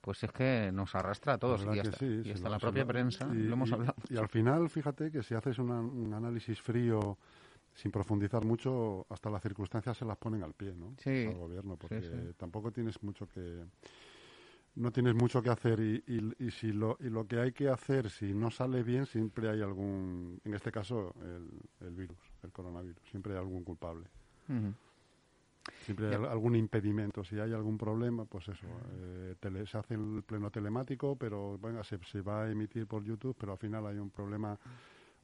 pues 0.00 0.22
es 0.24 0.32
que 0.32 0.70
nos 0.72 0.94
arrastra 0.94 1.34
a 1.34 1.38
todos. 1.38 1.64
Y 1.72 1.78
hasta, 1.78 1.98
sí, 1.98 2.22
y 2.24 2.30
hasta 2.32 2.48
la 2.48 2.58
propia 2.58 2.86
prensa, 2.86 3.28
y- 3.32 3.44
lo 3.44 3.52
hemos 3.52 3.70
y- 3.70 3.74
hablado. 3.74 3.94
Y 4.08 4.16
al 4.16 4.28
final, 4.28 4.68
fíjate 4.68 5.10
que 5.10 5.22
si 5.22 5.34
haces 5.34 5.58
una- 5.58 5.80
un 5.80 6.12
análisis 6.12 6.60
frío 6.60 7.18
sin 7.74 7.90
profundizar 7.92 8.44
mucho, 8.44 9.06
hasta 9.08 9.30
las 9.30 9.42
circunstancias 9.42 9.96
se 9.96 10.04
las 10.04 10.16
ponen 10.18 10.42
al 10.42 10.54
pie, 10.54 10.74
¿no? 10.74 10.94
Sí, 10.98 11.26
Al 11.28 11.34
gobierno, 11.34 11.76
porque 11.76 12.00
sí. 12.02 12.34
tampoco 12.36 12.72
tienes 12.72 13.00
mucho 13.02 13.26
que 13.28 13.64
no 14.76 14.92
tienes 14.92 15.14
mucho 15.14 15.42
que 15.42 15.50
hacer 15.50 15.80
y, 15.80 16.02
y, 16.06 16.46
y 16.46 16.50
si 16.50 16.72
lo, 16.72 16.96
y 17.00 17.10
lo 17.10 17.26
que 17.26 17.40
hay 17.40 17.52
que 17.52 17.68
hacer 17.68 18.08
si 18.10 18.32
no 18.32 18.50
sale 18.50 18.82
bien 18.82 19.04
siempre 19.06 19.48
hay 19.50 19.60
algún 19.62 20.40
en 20.44 20.54
este 20.54 20.70
caso 20.70 21.12
el, 21.22 21.48
el 21.86 21.94
virus 21.94 22.18
el 22.42 22.52
coronavirus 22.52 23.02
siempre 23.10 23.32
hay 23.32 23.38
algún 23.38 23.64
culpable. 23.64 24.06
Siempre 25.84 26.06
hay 26.08 26.12
Ya. 26.22 26.30
algún 26.30 26.54
impedimento. 26.56 27.22
Si 27.24 27.38
hay 27.38 27.52
algún 27.52 27.76
problema, 27.78 28.24
pues 28.24 28.48
eso. 28.48 28.66
eh, 28.92 29.34
tele- 29.40 29.66
se 29.66 29.78
hace 29.78 29.94
el 29.94 30.22
pleno 30.26 30.50
telemático, 30.50 31.16
pero 31.16 31.58
venga, 31.58 31.82
se, 31.84 31.98
se 32.04 32.22
va 32.22 32.42
a 32.44 32.50
emitir 32.50 32.86
por 32.86 33.02
YouTube, 33.04 33.36
pero 33.38 33.52
al 33.52 33.58
final 33.58 33.86
hay 33.86 33.98
un 33.98 34.10
problema 34.10 34.58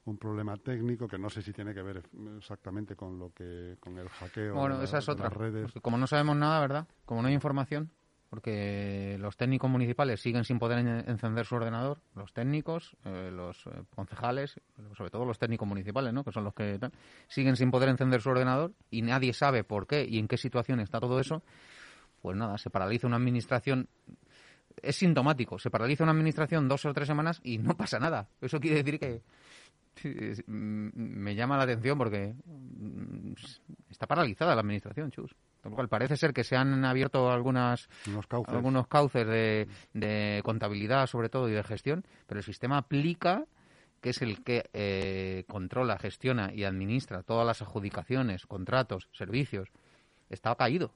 un 0.05 0.19
problema 0.19 0.57
técnico 0.57 1.09
que 1.09 1.19
no 1.19 1.29
sé 1.29 1.43
si 1.43 1.53
tiene 1.53 1.75
que 1.75 1.83
ver 1.83 2.01
exactamente 2.39 2.95
con 2.95 3.19
lo 3.19 3.33
que 3.33 3.77
con 3.81 3.99
el 3.99 4.09
hackeo 4.09 4.55
Bueno, 4.55 4.79
de, 4.79 4.85
esa 4.85 4.99
es 4.99 5.07
de 5.07 5.13
otra. 5.13 5.25
las 5.25 5.33
redes. 5.37 5.63
Porque 5.63 5.81
como 5.81 5.99
no 5.99 6.07
sabemos 6.07 6.37
nada, 6.37 6.61
¿verdad? 6.61 6.87
Como 7.07 7.23
no 7.23 7.29
hay 7.29 7.35
información, 7.35 7.91
porque 8.31 9.17
los 9.21 9.37
técnicos 9.37 9.71
municipales 9.71 10.21
siguen 10.21 10.45
sin 10.45 10.59
poder 10.59 10.79
en- 10.81 11.09
encender 11.09 11.47
su 11.47 11.55
ordenador, 11.55 12.01
los 12.15 12.33
técnicos, 12.33 12.97
eh, 13.05 13.31
los 13.33 13.67
eh, 13.67 13.71
concejales, 13.95 14.61
sobre 14.97 15.11
todo 15.11 15.25
los 15.25 15.39
técnicos 15.39 15.67
municipales, 15.69 16.13
¿no? 16.13 16.25
Que 16.25 16.33
son 16.33 16.45
los 16.45 16.55
que 16.55 16.79
siguen 17.29 17.57
sin 17.57 17.71
poder 17.71 17.89
encender 17.89 18.21
su 18.21 18.31
ordenador 18.31 18.73
y 18.91 19.03
nadie 19.03 19.33
sabe 19.33 19.65
por 19.65 19.87
qué 19.87 20.05
y 20.05 20.19
en 20.19 20.29
qué 20.29 20.37
situación 20.37 20.81
está 20.81 20.99
todo 21.01 21.21
eso. 21.21 21.43
Pues 22.23 22.37
nada, 22.37 22.59
se 22.59 22.71
paraliza 22.71 23.07
una 23.07 23.17
administración. 23.17 23.89
Es 24.83 24.97
sintomático, 24.97 25.59
se 25.59 25.71
paraliza 25.71 26.03
una 26.05 26.13
administración 26.13 26.69
dos 26.69 26.85
o 26.85 26.93
tres 26.93 27.07
semanas 27.07 27.41
y 27.45 27.59
no 27.59 27.77
pasa 27.77 27.99
nada. 27.99 28.29
Eso 28.41 28.61
quiere 28.61 28.83
decir 28.83 28.99
que 28.99 29.23
mm, 30.47 30.91
me 30.95 31.35
llama 31.35 31.57
la 31.57 31.63
atención 31.63 31.97
porque 31.97 32.35
mm, 32.45 33.33
está 33.91 34.07
paralizada 34.07 34.55
la 34.55 34.61
administración, 34.61 35.11
chus. 35.11 35.35
Con 35.67 35.73
lo 35.73 35.77
cual 35.77 35.89
parece 35.89 36.17
ser 36.17 36.33
que 36.33 36.45
se 36.45 36.57
han 36.57 36.85
abierto 36.85 37.31
algunas 37.31 37.89
cauces. 38.27 38.55
algunos 38.55 38.87
cauces 38.89 39.27
de, 39.27 39.69
de 39.95 40.41
contabilidad 40.45 41.07
sobre 41.07 41.29
todo 41.29 41.49
y 41.49 41.53
de 41.53 41.63
gestión, 41.63 42.05
pero 42.27 42.39
el 42.39 42.45
sistema 42.45 42.79
aplica 42.79 43.45
que 44.01 44.11
es 44.11 44.23
el 44.23 44.45
que 44.45 44.69
eh, 44.73 45.45
controla, 45.49 45.99
gestiona 45.99 46.53
y 46.55 46.65
administra 46.65 47.23
todas 47.23 47.47
las 47.47 47.63
adjudicaciones, 47.63 48.47
contratos, 48.47 49.09
servicios 49.13 49.69
está 50.31 50.55
caído 50.55 50.93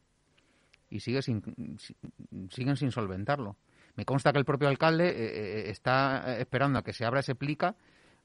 y 0.89 1.01
sigue 1.01 1.23
sin, 1.23 1.77
si- 1.79 1.97
siguen 2.51 2.77
sin 2.77 2.91
solventarlo. 2.93 3.57
Me 3.97 4.05
consta 4.05 4.33
que 4.33 4.39
el 4.39 4.45
propio 4.45 4.69
alcalde 4.69 5.09
eh, 5.09 5.15
eh, 5.67 5.71
está 5.71 6.39
esperando 6.39 6.79
a 6.79 6.83
que 6.85 6.93
se 6.93 7.05
abra 7.05 7.21
ese 7.21 7.35
plica 7.35 7.75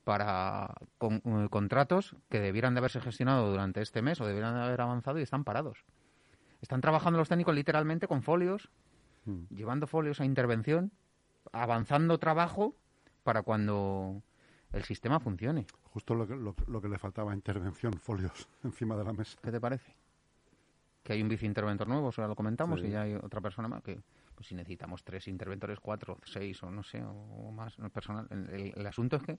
para 0.03 0.75
con- 0.99 1.21
eh, 1.25 1.47
contratos 1.49 2.15
que 2.29 2.39
debieran 2.39 2.75
de 2.75 2.79
haberse 2.79 3.01
gestionado 3.01 3.49
durante 3.49 3.81
este 3.81 4.01
mes 4.03 4.21
o 4.21 4.25
debieran 4.27 4.53
de 4.55 4.61
haber 4.61 4.81
avanzado 4.81 5.19
y 5.19 5.23
están 5.23 5.43
parados. 5.43 5.83
Están 6.65 6.81
trabajando 6.81 7.19
los 7.19 7.29
técnicos 7.29 7.53
literalmente 7.53 8.07
con 8.07 8.23
folios, 8.23 8.69
Mm. 9.25 9.43
llevando 9.55 9.85
folios 9.85 10.19
a 10.19 10.25
intervención, 10.25 10.91
avanzando 11.51 12.17
trabajo 12.17 12.75
para 13.23 13.43
cuando 13.43 14.23
el 14.73 14.83
sistema 14.83 15.19
funcione. 15.19 15.67
Justo 15.93 16.15
lo 16.15 16.25
que, 16.27 16.35
lo, 16.35 16.55
lo 16.65 16.81
que 16.81 16.89
le 16.89 16.97
faltaba, 16.97 17.35
intervención, 17.35 17.93
folios 17.93 18.47
encima 18.63 18.97
de 18.97 19.03
la 19.03 19.13
mesa. 19.13 19.37
¿Qué 19.43 19.51
te 19.51 19.61
parece? 19.61 19.95
Que 21.03 21.13
hay 21.13 21.21
un 21.21 21.29
viceinterventor 21.29 21.87
nuevo, 21.87 22.09
eso 22.09 22.23
ya 22.23 22.27
lo 22.27 22.35
comentamos, 22.35 22.81
Sí. 22.81 22.87
y 22.87 22.89
ya 22.89 23.03
hay 23.03 23.13
otra 23.13 23.41
persona 23.41 23.67
más 23.67 23.83
que, 23.83 24.01
pues 24.33 24.47
si 24.47 24.55
necesitamos 24.55 25.03
tres 25.03 25.27
interventores, 25.27 25.79
cuatro, 25.79 26.17
seis 26.25 26.63
o 26.63 26.71
no 26.71 26.81
sé, 26.81 27.03
o 27.03 27.51
más 27.51 27.77
personal. 27.93 28.25
El, 28.31 28.49
el- 28.49 28.73
el 28.75 28.87
asunto 28.87 29.17
es 29.17 29.21
que, 29.23 29.37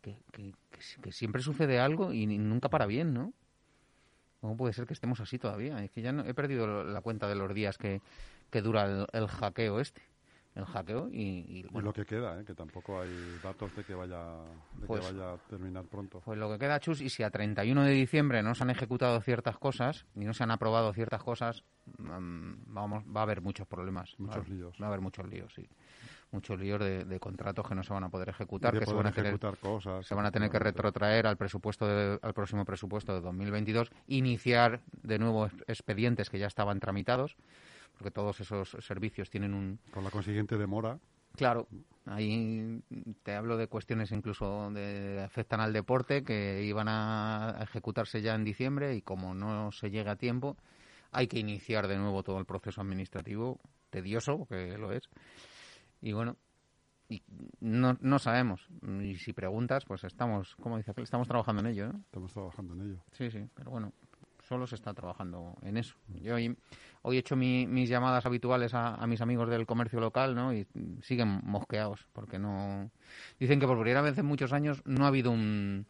que, 0.00 0.16
que- 0.32 0.52
que 0.72 0.82
si- 0.82 1.00
que 1.00 1.12
siempre 1.12 1.40
sucede 1.40 1.78
algo 1.78 2.12
y 2.12 2.26
nunca 2.26 2.68
para 2.68 2.86
bien, 2.86 3.14
¿no? 3.14 3.32
¿Cómo 4.44 4.58
puede 4.58 4.74
ser 4.74 4.84
que 4.86 4.92
estemos 4.92 5.18
así 5.20 5.38
todavía? 5.38 5.82
Es 5.82 5.90
que 5.90 6.02
ya 6.02 6.12
no, 6.12 6.22
he 6.22 6.34
perdido 6.34 6.84
la 6.84 7.00
cuenta 7.00 7.26
de 7.26 7.34
los 7.34 7.54
días 7.54 7.78
que, 7.78 8.02
que 8.50 8.60
dura 8.60 8.84
el, 8.84 9.06
el 9.14 9.26
hackeo 9.26 9.80
este. 9.80 10.02
El 10.54 10.66
hackeo 10.66 11.08
y, 11.10 11.16
y, 11.48 11.58
Y 11.60 11.62
bueno, 11.70 11.86
lo 11.86 11.92
que 11.94 12.04
queda, 12.04 12.38
¿eh? 12.38 12.44
que 12.44 12.54
tampoco 12.54 13.00
hay 13.00 13.08
datos 13.42 13.74
de 13.74 13.84
que 13.84 13.94
vaya, 13.94 14.42
de 14.78 14.86
Pues- 14.86 15.00
que 15.06 15.12
vaya 15.14 15.32
a 15.32 15.36
terminar 15.48 15.84
pronto. 15.86 16.20
Pues 16.22 16.38
lo 16.38 16.50
que 16.52 16.58
queda, 16.58 16.78
Chus, 16.78 17.00
y 17.00 17.08
si 17.08 17.22
a 17.22 17.30
31 17.30 17.84
de 17.84 17.92
diciembre 17.92 18.42
no 18.42 18.54
se 18.54 18.64
han 18.64 18.68
ejecutado 18.70 19.18
ciertas 19.22 19.56
cosas 19.56 20.04
y 20.14 20.26
no 20.26 20.34
se 20.34 20.42
han 20.44 20.50
aprobado 20.50 20.92
ciertas 20.92 21.22
cosas, 21.22 21.64
mm, 21.96 22.52
vamos, 22.66 23.02
va 23.04 23.20
a 23.20 23.22
haber 23.22 23.40
muchos 23.40 23.66
problemas. 23.66 24.14
Muchos 24.18 24.42
va, 24.42 24.46
a- 24.46 24.48
líos. 24.50 24.76
Va 24.78 24.84
a 24.84 24.88
haber 24.90 25.00
muchos 25.00 25.26
líos, 25.26 25.54
sí. 25.54 25.66
Muchos 26.34 26.58
líos 26.58 26.80
de, 26.80 27.04
de 27.04 27.20
contratos 27.20 27.64
que 27.68 27.76
no 27.76 27.84
se 27.84 27.92
van 27.94 28.02
a 28.02 28.08
poder 28.08 28.28
ejecutar, 28.28 28.76
que 28.76 28.84
se 28.84 28.92
van 28.92 29.06
a 29.06 29.12
tener 29.12 29.26
ejecutar 29.34 29.56
cosas. 29.56 30.04
se 30.04 30.16
van 30.16 30.26
a 30.26 30.32
tener 30.32 30.50
que 30.50 30.58
retrotraer 30.58 31.28
al 31.28 31.36
presupuesto 31.36 31.86
de- 31.86 32.18
al 32.20 32.34
próximo 32.34 32.64
presupuesto 32.64 33.14
de 33.14 33.20
2022, 33.20 33.92
iniciar 34.08 34.80
de 35.02 35.20
nuevo 35.20 35.46
ex- 35.46 35.62
expedientes 35.68 36.30
que 36.30 36.40
ya 36.40 36.48
estaban 36.48 36.80
tramitados, 36.80 37.36
porque 37.96 38.10
todos 38.10 38.40
esos 38.40 38.76
servicios 38.80 39.30
tienen 39.30 39.54
un, 39.54 39.78
Con 39.92 40.02
la 40.02 40.10
consiguiente 40.10 40.58
demora. 40.58 40.98
Claro, 41.36 41.68
ahí 42.06 42.82
te 43.22 43.34
hablo 43.36 43.56
de 43.56 43.68
cuestiones 43.68 44.10
incluso 44.10 44.72
de 44.72 45.22
afectan 45.24 45.60
al 45.60 45.72
deporte 45.72 46.24
que 46.24 46.64
iban 46.64 46.88
a 46.88 47.58
ejecutarse 47.62 48.22
ya 48.22 48.34
en 48.34 48.42
diciembre 48.42 48.96
y 48.96 49.02
como 49.02 49.34
no 49.34 49.70
se 49.70 49.88
llega 49.90 50.12
a 50.12 50.16
tiempo, 50.16 50.56
hay 51.12 51.28
que 51.28 51.38
iniciar 51.38 51.86
de 51.86 51.96
nuevo 51.96 52.24
todo 52.24 52.40
el 52.40 52.44
proceso 52.44 52.80
administrativo, 52.80 53.60
tedioso, 53.90 54.38
porque 54.38 54.76
lo 54.78 54.90
es. 54.90 55.08
Y 56.04 56.12
bueno, 56.12 56.36
y 57.08 57.22
no, 57.60 57.96
no 58.00 58.18
sabemos. 58.18 58.68
Y 59.02 59.16
si 59.16 59.32
preguntas, 59.32 59.86
pues 59.86 60.04
estamos, 60.04 60.54
como 60.56 60.76
dice 60.76 60.90
aquel, 60.90 61.04
estamos 61.04 61.28
trabajando 61.28 61.60
en 61.62 61.68
ello. 61.68 61.92
Estamos 62.04 62.30
trabajando 62.34 62.74
en 62.74 62.82
ello. 62.82 63.04
Sí, 63.12 63.30
sí, 63.30 63.46
pero 63.54 63.70
bueno, 63.70 63.94
solo 64.46 64.66
se 64.66 64.74
está 64.74 64.92
trabajando 64.92 65.56
en 65.62 65.78
eso. 65.78 65.94
Yo 66.20 66.34
hoy, 66.34 66.54
hoy 67.00 67.16
he 67.16 67.20
hecho 67.20 67.36
mi- 67.36 67.66
mis 67.66 67.88
llamadas 67.88 68.26
habituales 68.26 68.74
a, 68.74 68.96
a 68.96 69.06
mis 69.06 69.22
amigos 69.22 69.48
del 69.48 69.64
comercio 69.64 69.98
local, 69.98 70.34
¿no? 70.34 70.52
Y 70.52 70.66
siguen 71.00 71.40
mosqueados, 71.42 72.06
porque 72.12 72.38
no... 72.38 72.90
Dicen 73.40 73.60
que 73.60 73.66
por 73.66 73.78
primera 73.80 74.02
vez 74.02 74.18
en 74.18 74.26
muchos 74.26 74.52
años 74.52 74.82
no 74.84 75.06
ha 75.06 75.08
habido 75.08 75.30
un... 75.30 75.86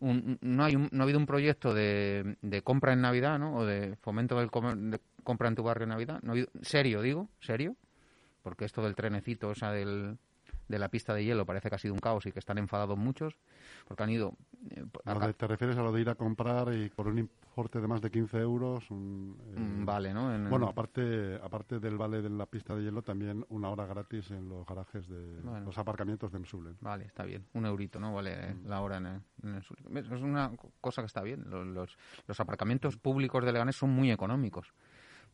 un- 0.00 0.38
no, 0.40 0.64
hay 0.64 0.76
un- 0.76 0.88
no 0.92 1.02
ha 1.02 1.04
habido 1.04 1.18
un 1.18 1.26
proyecto 1.26 1.74
de, 1.74 2.38
de 2.40 2.62
compra 2.62 2.94
en 2.94 3.02
Navidad, 3.02 3.38
¿no? 3.38 3.56
O 3.56 3.66
de 3.66 3.96
fomento 3.96 4.38
del 4.38 4.50
comer- 4.50 4.78
de 4.78 5.00
compra 5.24 5.48
en 5.48 5.56
tu 5.56 5.62
barrio 5.62 5.84
en 5.84 5.90
Navidad. 5.90 6.20
No 6.22 6.30
ha 6.30 6.32
habido, 6.32 6.48
serio, 6.62 7.02
digo, 7.02 7.28
serio. 7.40 7.76
Porque 8.48 8.64
esto 8.64 8.82
del 8.82 8.94
trenecito, 8.94 9.52
esa 9.52 9.70
del, 9.72 10.16
de 10.68 10.78
la 10.78 10.88
pista 10.88 11.12
de 11.12 11.22
hielo, 11.22 11.44
parece 11.44 11.68
que 11.68 11.74
ha 11.74 11.78
sido 11.78 11.92
un 11.92 12.00
caos 12.00 12.24
y 12.24 12.32
que 12.32 12.38
están 12.38 12.56
enfadados 12.56 12.96
muchos. 12.96 13.36
Porque 13.86 14.02
han 14.04 14.10
ido... 14.10 14.32
eh, 14.70 14.84
a 15.04 15.12
Lo 15.14 15.20
ca- 15.20 15.26
de- 15.26 15.34
¿Te 15.34 15.46
refieres 15.46 15.76
a 15.76 15.82
lo 15.82 15.92
de 15.92 16.00
ir 16.00 16.08
a 16.08 16.14
comprar 16.14 16.72
y 16.72 16.88
por 16.88 17.08
un 17.08 17.18
importe 17.18 17.78
de 17.80 17.86
más 17.86 18.00
de 18.00 18.10
15 18.10 18.38
euros? 18.38 18.90
Un, 18.90 19.36
eh, 19.54 19.60
un 19.60 19.84
vale, 19.84 20.14
¿no? 20.14 20.34
En- 20.34 20.48
Bueno, 20.48 20.66
aparte, 20.66 21.38
aparte 21.42 21.78
del 21.78 21.98
vale 21.98 22.22
de 22.22 22.30
la 22.30 22.46
pista 22.46 22.74
de 22.74 22.84
hielo, 22.84 23.02
también 23.02 23.44
una 23.50 23.68
hora 23.68 23.84
gratis 23.86 24.30
en 24.30 24.48
los 24.48 24.66
garajes 24.66 25.06
de 25.08 25.40
Bueno. 25.42 25.66
los 25.66 25.76
aparcamientos 25.76 26.32
de 26.32 26.38
Msulen. 26.38 26.76
Vale, 26.80 27.04
está 27.04 27.24
bien. 27.24 27.44
Un 27.52 27.66
eurito, 27.66 28.00
¿no? 28.00 28.14
Vale 28.14 28.32
eh, 28.50 28.56
la 28.64 28.80
hora 28.80 28.96
en 28.96 29.06
el, 29.06 29.20
en 29.42 29.54
el. 29.56 30.12
Es 30.14 30.22
una 30.22 30.50
co- 30.56 30.72
cosa 30.80 31.02
que 31.02 31.06
está 31.06 31.20
bien. 31.22 31.44
Los, 31.50 31.66
los, 31.66 31.98
los 32.26 32.40
aparcamientos 32.40 32.96
públicos 32.96 33.44
de 33.44 33.52
Leganés 33.52 33.76
son 33.76 33.90
muy 33.90 34.10
económicos, 34.10 34.72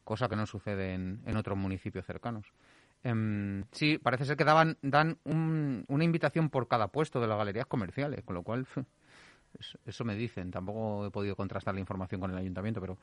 cosa 0.02 0.28
que 0.28 0.36
no 0.36 0.46
sucede 0.46 0.94
en, 0.94 1.22
en 1.26 1.36
otros 1.36 1.56
municipios 1.56 2.04
cercanos. 2.04 2.46
Em, 3.04 3.64
sí, 3.70 3.98
parece 3.98 4.24
ser 4.24 4.36
que 4.36 4.44
daban, 4.44 4.76
dan 4.82 5.18
un- 5.24 5.84
una 5.88 6.04
invitación 6.04 6.48
por 6.50 6.66
cada 6.68 6.88
puesto 6.88 7.20
de 7.20 7.26
las 7.28 7.38
galerías 7.38 7.66
comerciales, 7.66 8.24
con 8.24 8.34
lo 8.34 8.42
cual 8.42 8.66
eso, 9.86 10.04
me 10.04 10.16
dicen. 10.16 10.50
Tampoco 10.50 11.06
he 11.06 11.10
podido 11.10 11.36
contrastar 11.36 11.74
la 11.74 11.80
información 11.80 12.20
con 12.20 12.30
el 12.30 12.36
ayuntamiento, 12.38 12.80
pero 12.80 12.96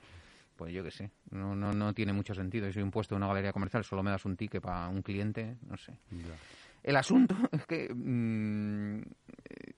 pues 0.55 0.73
yo 0.73 0.83
qué 0.83 0.91
sé, 0.91 1.09
no, 1.31 1.55
no, 1.55 1.71
no 1.73 1.93
tiene 1.93 2.13
mucho 2.13 2.33
sentido. 2.35 2.67
Si 2.67 2.73
soy 2.73 2.83
un 2.83 2.91
puesto 2.91 3.15
de 3.15 3.17
una 3.17 3.27
galería 3.27 3.53
comercial, 3.53 3.83
solo 3.83 4.03
me 4.03 4.11
das 4.11 4.25
un 4.25 4.35
ticket 4.35 4.61
para 4.61 4.89
un 4.89 5.01
cliente, 5.01 5.55
no 5.67 5.77
sé. 5.77 5.93
Ya. 6.11 6.35
El 6.83 6.95
asunto 6.97 7.35
es 7.51 7.65
que 7.67 7.93
mm, 7.93 9.01
eh, 9.01 9.73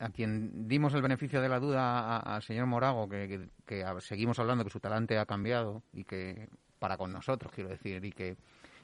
a 0.00 0.10
quien 0.10 0.68
dimos 0.68 0.92
el 0.94 1.02
beneficio 1.02 1.40
de 1.40 1.48
la 1.48 1.58
duda 1.60 2.18
al 2.18 2.42
señor 2.42 2.66
Morago, 2.66 3.08
que, 3.08 3.26
que- 3.28 3.48
que 3.64 4.00
seguimos 4.00 4.38
hablando 4.38 4.64
que 4.64 4.70
su 4.70 4.80
talante 4.80 5.18
ha 5.18 5.26
cambiado 5.26 5.82
y 5.92 6.04
que 6.04 6.48
para 6.78 6.96
con 6.96 7.12
nosotros, 7.12 7.50
quiero 7.52 7.70
decir, 7.70 8.04
y 8.04 8.12
que, 8.12 8.36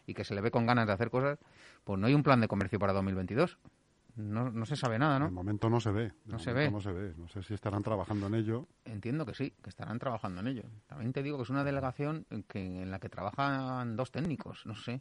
y 0.07 0.15
que 0.15 0.25
se 0.25 0.35
le 0.35 0.41
ve 0.41 0.51
con 0.51 0.67
ganas 0.67 0.87
de 0.87 0.93
hacer 0.93 1.11
cosas, 1.11 1.39
pues 1.85 1.99
no 1.99 2.07
hay 2.07 2.15
un 2.15 2.23
plan 2.23 2.41
de 2.41 2.49
comercio 2.49 2.79
para 2.79 2.93
2022. 2.93 3.59
No, 4.17 4.49
no 4.51 4.65
se 4.65 4.77
sabe 4.77 4.97
nada, 4.99 5.15
De 5.15 5.21
¿no? 5.25 5.31
momento 5.33 5.69
no 5.69 5.81
se 5.81 5.91
ve. 5.91 6.03
de 6.05 6.13
No 6.27 6.39
se 6.39 6.53
ve. 6.53 6.71
No 6.71 6.81
se 6.81 6.93
ve. 6.93 7.15
No 7.17 7.27
sé 7.29 7.43
si 7.43 7.53
estarán 7.55 7.83
trabajando 7.83 8.29
en 8.29 8.35
ello. 8.35 8.69
Entiendo 8.85 9.27
que 9.27 9.35
sí, 9.35 9.53
que 9.61 9.71
estarán 9.71 9.99
trabajando 9.99 10.41
en 10.41 10.47
ello. 10.47 10.63
También 10.87 11.13
te 11.13 11.23
digo 11.23 11.37
que 11.37 11.43
es 11.43 11.51
una 11.51 11.65
delegación 11.65 12.25
en 12.31 12.45
que, 12.45 12.83
en 12.83 12.91
la 12.93 13.01
que 13.01 13.09
trabajan 13.09 13.97
dos 13.97 14.13
técnicos, 14.13 14.67
no 14.67 14.77
sé. 14.77 15.01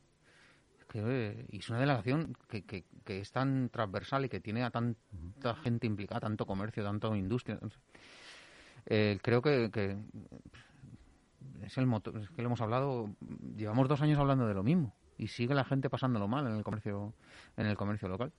Que, 0.88 1.45
y 1.50 1.60
es 1.60 1.69
una 1.69 1.79
delegación 1.79 2.36
que, 2.48 2.65
que, 2.65 2.86
que 3.03 3.19
es 3.19 3.31
tan 3.31 3.69
transversal 3.69 4.25
y 4.25 4.29
que 4.29 4.39
tiene 4.39 4.63
a 4.63 4.72
tanta 4.72 5.55
gente 5.57 5.86
implicada, 5.88 6.22
tanto 6.22 6.45
comercio, 6.48 6.83
tanto 6.83 7.15
industria. 7.15 7.60
no 7.62 7.69
sé. 7.69 7.77
Eh, 8.88 9.19
creo 9.22 9.41
que 9.41 9.69
es 11.65 11.77
el 11.77 11.86
motor, 11.86 12.17
es 12.17 12.29
que 12.29 12.41
lo 12.41 12.48
hemos 12.48 12.62
hablado, 12.62 13.10
llevamos 13.55 13.88
dos 13.88 14.01
años 14.01 14.20
hablando 14.20 14.48
de 14.48 14.53
lo 14.53 14.63
mismo 14.63 14.93
y 15.17 15.27
sigue 15.27 15.53
la 15.53 15.63
gente 15.63 15.89
pasándolo 15.89 16.27
mal 16.27 16.48
en 16.48 16.55
el 16.55 16.63
comercio, 16.63 17.13
en 17.58 17.65
el 17.67 17.77
comercio 17.77 18.08
local. 18.08 18.32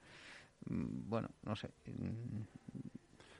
Mm, 0.66 1.08
Bueno, 1.08 1.28
no 1.44 1.56
sé. 1.56 1.70
Mm, 1.86 2.42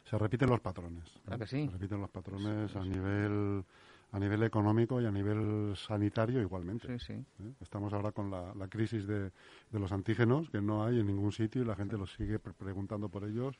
Se 0.05 0.19
repiten 0.19 0.50
los 0.50 0.61
patrones. 0.61 1.05
¿no? 1.17 1.21
¿Verdad 1.25 1.38
que 1.41 1.47
sí? 1.47 1.67
Se 1.67 1.73
repiten 1.73 2.00
los 2.00 2.11
patrones 2.11 2.75
a 2.76 2.85
nivel 2.85 3.64
a 4.12 4.19
nivel 4.21 4.45
económico 4.45 5.00
y 5.00 5.07
a 5.07 5.11
nivel 5.11 5.75
sanitario 5.76 6.41
igualmente. 6.41 6.87
Sí, 7.00 7.05
sí. 7.05 7.12
¿eh? 7.43 7.53
Estamos 7.61 7.93
ahora 7.93 8.12
con 8.12 8.31
la, 8.31 8.55
la 8.55 8.69
crisis 8.69 9.09
de, 9.09 9.33
de 9.71 9.79
los 9.81 9.91
antígenos, 9.91 10.49
que 10.50 10.61
no 10.61 10.85
hay 10.85 11.00
en 11.00 11.07
ningún 11.09 11.33
sitio 11.33 11.62
y 11.62 11.64
la 11.64 11.75
gente 11.75 11.99
los 11.99 12.12
sigue 12.12 12.38
pre- 12.38 12.53
preguntando 12.53 13.09
por 13.09 13.25
ellos. 13.25 13.57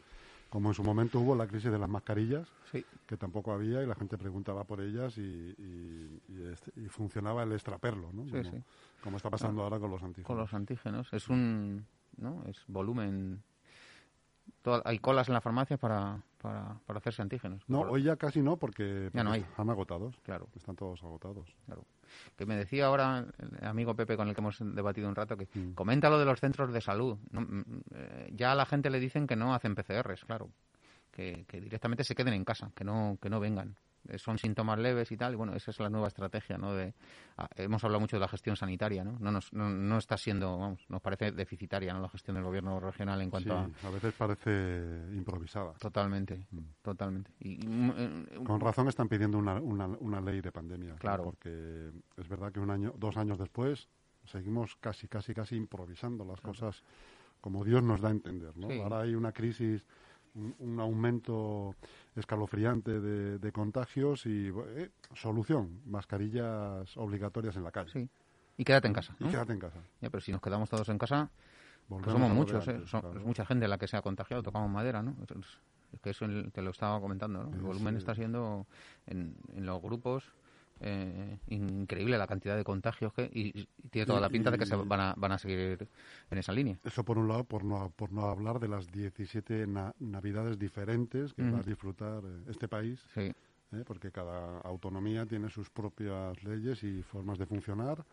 Como 0.55 0.69
en 0.69 0.75
su 0.75 0.85
momento 0.85 1.19
hubo 1.19 1.35
la 1.35 1.49
crisis 1.49 1.73
de 1.73 1.81
las 1.81 1.89
mascarillas, 1.89 2.47
Sí. 2.71 2.85
que 3.09 3.17
tampoco 3.17 3.51
había 3.53 3.83
y 3.83 3.87
la 3.89 3.97
gente 3.97 4.17
preguntaba 4.17 4.63
por 4.63 4.81
ellas 4.81 5.19
y, 5.19 5.21
y- 5.59 6.23
y 6.29 6.43
este- 6.53 6.71
y 6.81 6.87
funcionaba 6.87 7.43
el 7.43 7.51
extraperlo, 7.51 8.13
¿no? 8.13 8.23
Como, 8.31 8.45
sí. 8.45 8.63
como 9.03 9.17
está 9.17 9.31
pasando 9.31 9.65
ahora 9.65 9.81
con 9.81 9.91
los 9.91 10.01
antígenos. 10.01 10.27
con 10.29 10.39
los 10.39 10.55
antígenos. 10.55 11.13
Es 11.13 11.29
un, 11.29 11.85
¿no? 12.19 12.45
Es 12.47 12.63
volumen. 12.69 13.43
Toda- 14.65 14.81
hay 14.87 14.99
colas 14.99 15.29
en 15.29 15.35
la 15.35 15.43
farmacia 15.43 15.77
para, 15.77 16.23
para, 16.41 16.79
para 16.87 16.99
hacerse 16.99 17.21
antígenos. 17.21 17.63
No, 17.69 17.81
hoy 17.83 18.03
ya 18.03 18.17
casi 18.17 18.41
no, 18.41 18.57
porque, 18.57 19.11
Ya 19.13 19.23
no 19.23 19.31
hay. 19.33 19.43
están 19.43 19.69
agotados. 19.69 20.17
Claro, 20.23 20.49
Están 20.57 20.75
todos 20.75 21.03
agotados. 21.05 21.55
claro. 21.67 21.85
Que 22.37 22.47
me 22.47 22.57
decía 22.57 22.87
ahora 22.87 23.27
el 23.61 23.67
amigo 23.69 23.95
Pepe 23.95 24.17
con 24.17 24.27
el 24.29 24.35
que 24.35 24.41
hemos 24.41 24.57
debatido 24.61 25.07
un 25.07 25.15
rato 25.15 25.37
que 25.37 25.47
Mm. 25.55 25.75
comenta 25.75 26.09
lo 26.09 26.19
de 26.19 26.25
los 26.25 26.41
centros 26.41 26.73
de 26.73 26.81
salud. 26.81 27.19
No, 27.31 27.43
mm, 27.43 27.63
eh, 27.95 28.31
ya 28.33 28.53
a 28.53 28.55
la 28.55 28.65
gente 28.65 28.89
le 28.89 28.99
dicen 29.01 29.27
que 29.27 29.37
no 29.37 29.55
hacen 29.55 29.75
PCRs, 29.75 30.25
claro. 30.25 30.49
Que, 31.13 31.45
que 31.47 31.61
directamente 31.61 32.03
se 32.03 32.15
queden 32.15 32.33
en 32.35 32.45
casa, 32.45 32.73
que 32.75 32.85
no, 32.85 33.19
que 33.21 33.29
no 33.29 33.39
vengan. 33.41 33.77
Eh, 34.09 34.19
Son 34.19 34.39
síntomas 34.39 34.79
leves 34.79 35.11
y 35.13 35.17
tal, 35.17 35.33
y 35.33 35.37
bueno, 35.37 35.55
esa 35.55 35.71
es 35.71 35.79
la 35.81 35.89
nueva 35.91 36.09
estrategia, 36.09 36.59
¿no? 36.59 36.75
De, 36.75 36.95
ah, 37.39 37.49
hemos 37.57 37.83
hablado 37.85 38.01
mucho 38.01 38.17
de 38.17 38.21
la 38.21 38.29
gestión 38.29 38.57
sanitaria, 38.57 39.05
¿no? 39.05 39.17
No, 39.19 39.31
nos, 39.33 39.53
no, 39.53 39.69
no 39.71 39.99
está 39.99 40.17
siendo, 40.17 40.59
vamos, 40.59 40.85
nos 40.89 41.01
parece 41.01 41.33
deficitaria, 41.33 41.93
¿no? 41.95 42.01
La 42.01 42.09
gestión 42.09 42.35
del 42.37 42.45
gobierno 42.45 42.79
regional 42.81 43.21
en 43.23 43.31
cuanto 43.31 43.57
a, 43.57 43.67
Sí, 43.67 43.87
a 43.87 43.91
veces 43.91 44.15
parece 44.15 45.05
improvisada. 45.15 45.73
Totalmente, 45.75 46.47
Mm. 46.51 46.59
totalmente. 46.83 47.31
Y, 47.41 47.57
mm, 47.67 47.93
eh, 47.97 48.25
Con 48.45 48.61
razón 48.61 48.89
están 48.89 49.09
pidiendo 49.09 49.39
una, 49.39 49.55
una, 49.61 49.87
una 49.87 50.21
ley 50.21 50.41
de 50.41 50.53
pandemia. 50.53 50.93
¿no? 50.93 50.99
Claro. 50.99 51.25
Porque 51.25 51.91
es 52.17 52.29
verdad 52.29 52.53
que 52.53 52.61
un 52.61 52.71
año, 52.71 52.93
dos 52.97 53.17
años 53.17 53.39
después 53.39 53.89
seguimos 54.25 54.77
casi, 54.77 55.09
casi, 55.09 55.35
casi 55.35 55.57
improvisando 55.57 56.25
las 56.25 56.41
cosas 56.41 56.83
como 57.41 57.63
Dios 57.65 57.83
nos 57.83 58.01
da 58.01 58.09
a 58.09 58.13
entender. 58.13 58.57
¿no? 58.57 58.69
Sí. 58.69 58.81
Ahora 58.81 59.01
hay 59.01 59.15
una 59.15 59.33
crisis 59.33 59.85
un, 60.35 60.55
un 60.59 60.81
aumento 60.81 61.75
escalofriante 62.17 63.01
de, 63.01 63.39
de 63.39 63.53
contagios 63.53 64.27
y 64.27 64.49
eh, 64.77 64.91
solución, 65.15 65.81
mascarillas 65.87 66.97
obligatorias 66.97 67.57
en 67.57 67.65
la 67.65 67.71
calle. 67.71 67.91
Sí. 67.93 68.09
Y 68.57 68.65
quédate 68.65 68.89
en 68.89 68.95
casa. 68.95 69.17
Y 69.19 69.25
quédate 69.29 69.53
en 69.53 69.59
casa. 69.59 69.79
Ya, 70.01 70.11
pero 70.11 70.21
si 70.21 70.31
nos 70.33 70.41
quedamos 70.41 70.69
todos 70.71 70.89
en 70.89 70.99
casa, 70.99 71.31
pues 71.89 72.05
somos 72.07 72.31
muchos, 72.31 72.67
¿eh? 72.69 72.73
antes, 72.73 72.91
Son- 72.91 73.01
claro. 73.01 73.19
es 73.19 73.25
mucha 73.27 73.45
gente 73.45 73.67
la 73.69 73.79
que 73.79 73.89
se 73.89 73.97
ha 73.97 74.03
contagiado, 74.03 74.43
tocamos 74.43 74.71
madera, 74.71 75.03
¿no? 75.03 75.17
Es, 75.23 75.31
es- 75.31 75.61
que 76.03 76.11
eso 76.11 76.27
te 76.53 76.61
lo 76.61 76.71
estaba 76.71 77.01
comentando, 77.01 77.45
¿no? 77.45 77.51
El 77.51 77.61
Sí, 77.61 77.65
volumen 77.67 77.95
sí. 77.95 77.99
está 77.99 78.17
siendo 78.17 78.67
en, 79.07 79.37
en 79.55 79.65
los 79.65 79.81
grupos 79.81 80.25
eh, 80.81 81.39
increíble 81.49 82.19
la 82.19 82.27
cantidad 82.27 82.57
de 82.57 82.65
contagios 82.65 83.13
que 83.13 83.31
y, 83.33 83.61
y 83.61 83.69
tiene 83.91 84.07
toda 84.07 84.21
la 84.21 84.29
pinta 84.29 84.51
de 84.51 84.59
que 84.59 84.67
se 84.67 84.77
van 84.77 85.01
a, 85.01 85.15
van 85.17 85.33
a 85.33 85.39
seguir 85.39 85.89
en 86.31 86.39
esa 86.39 86.53
línea. 86.53 86.79
Eso 86.85 87.05
por 87.05 87.19
un 87.19 87.29
lado, 87.29 87.45
por 87.45 87.65
no, 87.65 87.91
por 87.91 88.13
no 88.13 88.27
hablar 88.27 88.59
de 88.61 88.69
las 88.69 88.87
17 88.91 89.67
na- 89.67 89.95
navidades 89.99 90.59
diferentes 90.59 91.33
que 91.35 91.43
va 91.51 91.59
a 91.61 91.63
disfrutar 91.63 92.23
eh, 92.25 92.45
este 92.49 92.69
país, 92.69 93.01
Sí, 93.15 93.21
¿eh? 93.73 93.85
porque 93.87 94.11
cada 94.11 94.59
autonomía 94.61 95.27
tiene 95.27 95.49
sus 95.51 95.71
propias 95.71 96.43
leyes 96.45 96.83
y 96.85 97.03
formas 97.03 97.39
de 97.39 97.47
funcionar 97.47 98.05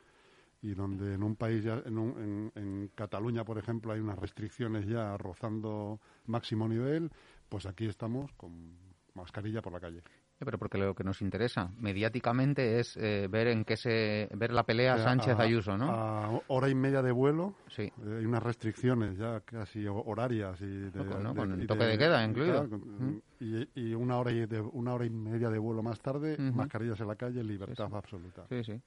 y 0.63 0.75
donde 0.75 1.15
en 1.15 1.23
un 1.23 1.35
país, 1.35 1.63
ya, 1.63 1.81
en, 1.85 1.97
un- 1.97 2.51
en, 2.55 2.63
en 2.63 2.87
Cataluña, 2.93 3.43
por 3.43 3.57
ejemplo, 3.57 3.91
hay 3.93 3.99
unas 3.99 4.19
restricciones 4.19 4.85
ya 4.85 5.17
rozando 5.17 5.99
máximo 6.27 6.67
nivel, 6.67 7.09
pues 7.49 7.65
aquí 7.65 7.87
estamos 7.87 8.31
con 8.33 8.77
mascarilla 9.15 9.61
por 9.61 9.73
la 9.73 9.79
calle. 9.79 10.03
Pero 10.43 10.57
porque 10.57 10.77
lo 10.79 10.95
que 10.95 11.03
nos 11.03 11.21
interesa 11.21 11.69
mediáticamente 11.77 12.79
es 12.79 12.97
eh, 12.97 13.27
ver 13.29 13.47
en 13.47 13.63
qué 13.63 13.77
se 13.77 14.27
ver 14.33 14.51
la 14.51 14.63
pelea 14.63 14.95
O 14.95 14.97
sea, 14.97 15.05
Sánchez 15.05 15.37
a- 15.37 15.41
Ayuso, 15.43 15.77
¿no? 15.77 15.85
A 15.91 16.41
hora 16.47 16.67
y 16.69 16.73
media 16.75 17.01
de 17.03 17.11
vuelo, 17.11 17.53
Sí. 17.67 17.91
hay 17.97 18.25
unas 18.25 18.41
restricciones 18.41 19.17
ya 19.17 19.41
casi 19.41 19.85
ho- 19.85 20.03
horarias 20.03 20.59
y 20.61 20.65
de, 20.65 21.03
¿no? 21.21 21.35
Con 21.35 21.51
el 21.53 21.63
y 21.63 21.67
toque 21.67 21.83
de 21.85 21.97
queda 21.97 22.23
incluido. 22.25 22.67
claro, 22.67 22.69
con- 22.69 23.21
y, 23.39 23.69
y 23.75 23.93
una 23.93 24.17
hora 24.17 24.31
y 24.31 24.45
de, 24.47 24.61
una 24.61 24.93
hora 24.95 25.05
y 25.05 25.09
media 25.11 25.49
de 25.49 25.59
vuelo 25.59 25.83
más 25.83 26.01
tarde, 26.01 26.33
Ujú. 26.33 26.57
mascarillas 26.57 26.99
en 26.99 27.07
la 27.07 27.15
calle, 27.15 27.43
libertad 27.43 27.87
sí. 27.87 27.95
absoluta. 27.95 28.45
Sí, 28.49 28.63
sí. 28.63 28.81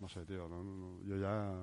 No 0.00 0.08
sé, 0.08 0.24
tío, 0.26 0.48
no- 0.48 1.00
yo 1.04 1.16
ya 1.16 1.54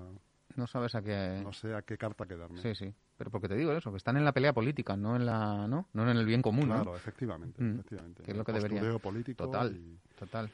No 0.56 0.68
sabes 0.68 0.96
a 0.96 1.02
qué. 1.02 1.40
no 1.44 1.52
sé 1.54 1.74
a 1.76 1.82
qué 1.82 1.98
carta 1.98 2.26
quedarme. 2.26 2.62
Sí, 2.62 2.74
sí. 2.76 2.94
Pero 3.18 3.30
porque 3.32 3.48
te 3.48 3.56
digo 3.56 3.72
eso, 3.74 3.92
que 3.92 3.98
están 3.98 4.18
en 4.18 4.26
la 4.26 4.32
pelea 4.34 4.54
política, 4.54 4.96
no 4.98 5.16
en 5.16 5.26
la, 5.26 5.68
¿no? 5.68 5.88
No 5.94 6.10
en 6.10 6.18
el 6.18 6.26
bien 6.26 6.42
común, 6.42 6.68
¿no? 6.70 6.76
Claro, 6.76 6.96
efectivamente, 6.96 7.62
Mm. 7.62 7.74
efectivamente. 7.76 8.24
Que 8.24 8.32
es 8.32 8.38
lo 8.38 8.44
que 8.44 8.52
debería. 8.54 8.98
político 9.00 9.46
Total. 9.46 9.76
y- 9.76 10.00
Total. 10.18 10.50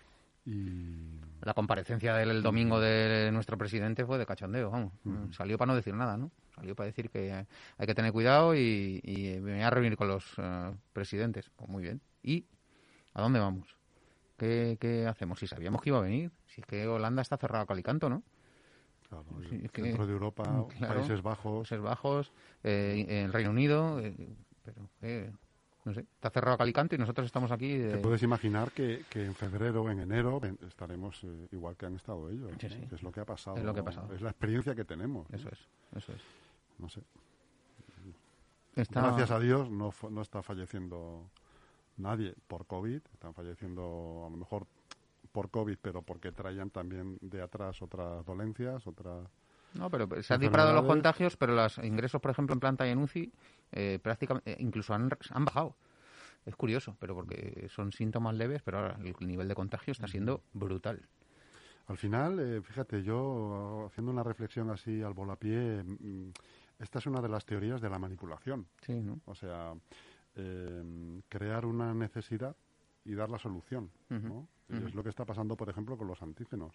y 0.45 1.19
La 1.43 1.53
comparecencia 1.53 2.13
del 2.15 2.41
domingo 2.43 2.79
de 2.79 3.29
nuestro 3.31 3.57
presidente 3.57 4.05
fue 4.05 4.17
de 4.17 4.25
cachondeo, 4.25 4.69
vamos. 4.71 4.93
Ujú. 5.05 5.33
Salió 5.33 5.57
para 5.57 5.67
no 5.71 5.75
decir 5.75 5.93
nada, 5.95 6.17
¿no? 6.17 6.31
Salió 6.55 6.75
para 6.75 6.87
decir 6.87 7.09
que 7.09 7.31
hay 7.77 7.87
que 7.87 7.95
tener 7.95 8.11
cuidado 8.11 8.55
y, 8.55 8.99
y 9.03 9.39
me 9.39 9.53
voy 9.53 9.61
a 9.61 9.69
reunir 9.69 9.95
con 9.97 10.07
los 10.07 10.25
eh, 10.37 10.71
presidentes. 10.93 11.49
Pues 11.55 11.69
muy 11.69 11.81
bien. 11.83 12.01
¿Y 12.23 12.45
a 13.13 13.21
dónde 13.21 13.39
vamos? 13.39 13.75
¿Qué, 14.37 14.77
qué 14.79 15.07
hacemos? 15.07 15.39
Si 15.39 15.47
sabíamos 15.47 15.81
que 15.81 15.89
iba 15.89 15.99
a 15.99 16.01
venir. 16.01 16.31
Si 16.47 16.61
es 16.61 16.67
que 16.67 16.87
Holanda 16.87 17.21
está 17.21 17.37
cerrado 17.37 17.63
a 17.63 17.67
calicanto, 17.67 18.09
¿no? 18.09 18.23
Claro, 19.11 19.25
el 19.41 19.69
que- 19.71 19.81
centro 19.83 20.07
de 20.07 20.13
Europa, 20.13 20.43
Claro. 20.77 20.95
Países 20.95 21.21
Bajos, 21.21 21.67
Países 21.69 21.81
Bajos, 21.83 22.31
eh, 22.63 23.23
el 23.25 23.33
Reino 23.33 23.49
Unido, 23.51 23.99
eh, 23.99 24.15
pero 24.63 24.89
eh, 25.01 25.31
no 25.83 25.93
sé, 25.93 26.01
está 26.01 26.29
cerrado 26.29 26.55
a 26.55 26.57
calicanto 26.59 26.95
y 26.95 26.97
nosotros 26.97 27.25
estamos 27.25 27.51
aquí. 27.51 27.77
Te 27.77 27.97
puedes 27.97 28.21
imaginar 28.23 28.71
que, 28.71 29.03
que 29.09 29.25
en 29.25 29.33
febrero 29.35 29.81
o 29.83 29.89
en 29.89 29.99
enero 29.99 30.39
estaremos 30.67 31.23
eh, 31.23 31.47
igual 31.51 31.75
que 31.75 31.87
han 31.87 31.95
estado 31.95 32.29
ellos. 32.29 32.51
Sí, 32.59 32.67
¿no? 32.69 32.75
sí. 32.75 32.87
Que 32.87 32.95
es 32.95 33.03
lo 33.03 33.11
que 33.11 33.19
ha 33.19 33.25
pasado. 33.25 33.57
Es 33.57 33.63
lo 33.63 33.73
que 33.73 33.79
ha 33.79 33.83
¿no? 33.83 33.85
pasado. 33.85 34.13
Es 34.13 34.21
la 34.21 34.29
experiencia 34.29 34.75
que 34.75 34.85
tenemos. 34.85 35.27
Eso 35.31 35.49
es, 35.49 35.59
eso 35.97 36.13
es. 36.13 36.21
No 36.79 36.87
sé. 36.89 37.01
Está- 38.75 39.01
Gracias 39.01 39.31
a 39.31 39.39
Dios 39.39 39.69
no, 39.69 39.93
no 40.09 40.21
está 40.21 40.41
falleciendo 40.41 41.29
nadie 41.97 42.33
por 42.47 42.65
COVID. 42.65 43.01
Están 43.13 43.33
falleciendo 43.33 44.23
a 44.25 44.29
lo 44.29 44.37
mejor 44.37 44.65
por 45.31 45.49
COVID, 45.49 45.77
pero 45.81 46.01
porque 46.01 46.31
traían 46.31 46.69
también 46.69 47.17
de 47.21 47.41
atrás 47.41 47.81
otras 47.81 48.25
dolencias, 48.25 48.85
otras... 48.87 49.27
No, 49.73 49.89
pero 49.89 50.21
se 50.21 50.33
han 50.33 50.41
disparado 50.41 50.73
los 50.73 50.85
contagios, 50.85 51.37
pero 51.37 51.55
los 51.55 51.77
ingresos, 51.77 52.19
por 52.19 52.31
ejemplo, 52.31 52.53
en 52.53 52.59
planta 52.59 52.85
y 52.85 52.91
en 52.91 52.97
UCI, 52.99 53.31
eh, 53.71 53.99
prácticamente, 54.01 54.51
eh, 54.51 54.57
incluso 54.59 54.93
han, 54.93 55.09
han 55.29 55.45
bajado. 55.45 55.75
Es 56.45 56.55
curioso, 56.55 56.97
pero 56.99 57.15
porque 57.15 57.67
son 57.69 57.91
síntomas 57.91 58.35
leves, 58.35 58.61
pero 58.63 58.79
ahora 58.79 58.97
el 59.01 59.15
nivel 59.27 59.47
de 59.47 59.55
contagio 59.55 59.91
está 59.91 60.07
siendo 60.07 60.43
brutal. 60.53 61.01
Al 61.87 61.97
final, 61.97 62.39
eh, 62.39 62.61
fíjate, 62.61 63.03
yo 63.03 63.85
haciendo 63.87 64.11
una 64.11 64.23
reflexión 64.23 64.69
así 64.69 65.01
al 65.01 65.13
volapié, 65.13 65.83
mm, 65.83 66.31
esta 66.79 66.99
es 66.99 67.05
una 67.05 67.21
de 67.21 67.29
las 67.29 67.45
teorías 67.45 67.81
de 67.81 67.89
la 67.89 67.99
manipulación. 67.99 68.67
Sí, 68.81 68.93
¿no? 68.93 69.19
O 69.25 69.35
sea, 69.35 69.73
eh, 70.35 71.21
crear 71.29 71.65
una 71.65 71.93
necesidad 71.93 72.55
y 73.05 73.13
dar 73.13 73.29
la 73.29 73.39
solución. 73.39 73.89
¿no? 74.29 74.47
Es 74.87 74.93
lo 74.95 75.03
que 75.03 75.09
está 75.09 75.25
pasando, 75.25 75.55
por 75.57 75.69
ejemplo, 75.69 75.97
con 75.97 76.07
los 76.07 76.21
antígenos. 76.21 76.73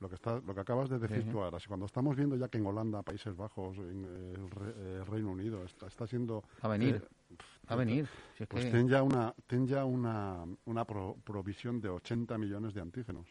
Lo 0.00 0.08
que, 0.08 0.16
está, 0.16 0.40
lo 0.40 0.52
que 0.52 0.60
acabas 0.60 0.88
de 0.90 0.98
decir 0.98 1.18
tú 1.30 1.40
ahora, 1.40 1.60
si 1.60 1.68
cuando 1.68 1.86
estamos 1.86 2.16
viendo 2.16 2.34
ya 2.34 2.48
que 2.48 2.58
en 2.58 2.66
Holanda, 2.66 3.02
Países 3.02 3.36
Bajos, 3.36 3.76
en 3.78 4.04
eh, 4.04 4.32
el, 4.34 4.50
Re- 4.50 4.74
eh, 4.76 5.04
Reino 5.04 5.30
Unido, 5.30 5.62
está, 5.64 5.86
está 5.86 6.08
siendo... 6.08 6.42
A 6.62 6.66
venir, 6.66 6.96
eh, 6.96 7.36
a 7.68 7.76
venir. 7.76 8.08
Si 8.36 8.42
es 8.42 8.48
Pues 8.48 8.64
que- 8.64 8.70
ten 8.72 8.88
ya 8.88 9.04
una, 9.04 9.32
ten 9.46 9.66
ya 9.68 9.84
una, 9.84 10.44
una 10.64 10.84
pro- 10.84 11.16
provisión 11.22 11.80
de 11.80 11.88
80 11.90 12.36
millones 12.36 12.74
de 12.74 12.80
antígenos. 12.80 13.28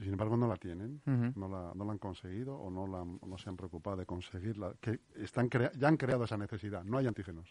Sin 0.00 0.12
embargo, 0.12 0.36
no 0.36 0.46
la 0.48 0.56
tienen, 0.56 1.00
no, 1.36 1.48
la, 1.48 1.72
no 1.74 1.84
la 1.84 1.92
han 1.92 1.98
conseguido 1.98 2.56
o 2.56 2.70
no, 2.70 2.86
la, 2.86 3.04
no 3.04 3.38
se 3.38 3.48
han 3.48 3.56
preocupado 3.56 3.96
de 3.96 4.06
conseguirla. 4.06 4.74
Que 4.80 5.00
están 5.16 5.48
crea- 5.48 5.72
ya 5.78 5.88
han 5.88 5.96
creado 5.96 6.24
esa 6.24 6.36
necesidad, 6.36 6.82
no 6.84 6.98
hay 6.98 7.06
antígenos. 7.06 7.48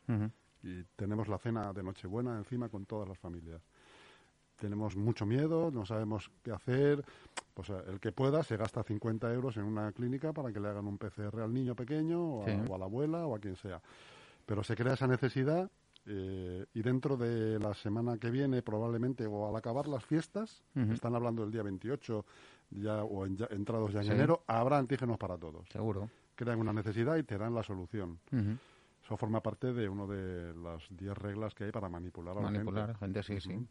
Y 0.64 0.84
tenemos 0.96 1.28
la 1.28 1.38
cena 1.38 1.72
de 1.74 1.84
Nochebuena 1.84 2.38
encima 2.38 2.70
con 2.70 2.86
todas 2.86 3.08
las 3.08 3.18
familias. 3.18 3.62
Tenemos 4.58 4.96
mucho 4.96 5.26
miedo, 5.26 5.70
no 5.72 5.86
sabemos 5.86 6.32
qué 6.44 6.52
hacer. 6.52 7.04
Pues 7.54 7.70
eh, 7.70 7.76
el 7.90 8.00
que 8.00 8.12
pueda 8.12 8.44
se 8.44 8.58
gasta 8.58 8.84
50 8.84 9.32
euros 9.34 9.56
en 9.58 9.64
una 9.64 9.92
clínica 9.92 10.34
para 10.34 10.52
que 10.52 10.60
le 10.60 10.68
hagan 10.68 10.88
un 10.88 10.98
PCR 10.98 11.42
al 11.42 11.54
niño 11.54 11.76
pequeño 11.76 12.22
o 12.24 12.42
a, 12.44 12.46
Sí. 12.46 12.52
o 12.68 12.76
a 12.76 12.78
la 12.78 12.86
abuela 12.86 13.26
o 13.28 13.36
a 13.36 13.40
quien 13.40 13.56
sea. 13.56 13.82
Pero 14.46 14.64
se 14.64 14.76
crea 14.76 14.94
esa 14.94 15.08
necesidad 15.08 15.70
eh, 16.10 16.66
y 16.74 16.82
dentro 16.82 17.18
de 17.18 17.60
la 17.60 17.74
semana 17.74 18.18
que 18.18 18.32
viene 18.32 18.62
probablemente 18.62 19.26
o 19.28 19.48
al 19.50 19.56
acabar 19.56 19.88
las 19.88 20.06
fiestas, 20.06 20.64
están 20.76 21.14
hablando 21.16 21.42
del 21.44 21.52
día 21.52 21.64
28 21.64 22.26
ya, 22.72 23.04
o 23.04 23.26
en- 23.26 23.36
ya- 23.38 23.48
entrados 23.52 23.92
ya 23.92 24.00
en 24.00 24.06
Sí. 24.06 24.12
enero, 24.14 24.42
habrá 24.48 24.78
antígenos 24.78 25.18
para 25.18 25.38
todos. 25.38 25.68
Seguro. 25.70 26.10
Crean 26.36 26.60
una 26.60 26.72
necesidad 26.74 27.18
y 27.18 27.24
te 27.24 27.38
dan 27.38 27.54
la 27.54 27.62
solución. 27.64 28.20
Eso 29.08 29.16
forma 29.16 29.40
parte 29.42 29.72
de 29.72 29.88
una 29.88 30.06
de 30.06 30.54
las 30.54 30.84
10 30.90 31.18
reglas 31.18 31.56
que 31.56 31.64
hay 31.64 31.72
para 31.72 31.88
manipular 31.88 32.38
a 32.38 32.42
la 32.42 32.52
Manipular 32.52 32.98
gente. 32.98 33.24
gente, 33.24 33.24
sí, 33.24 33.40
sí. 33.40 33.66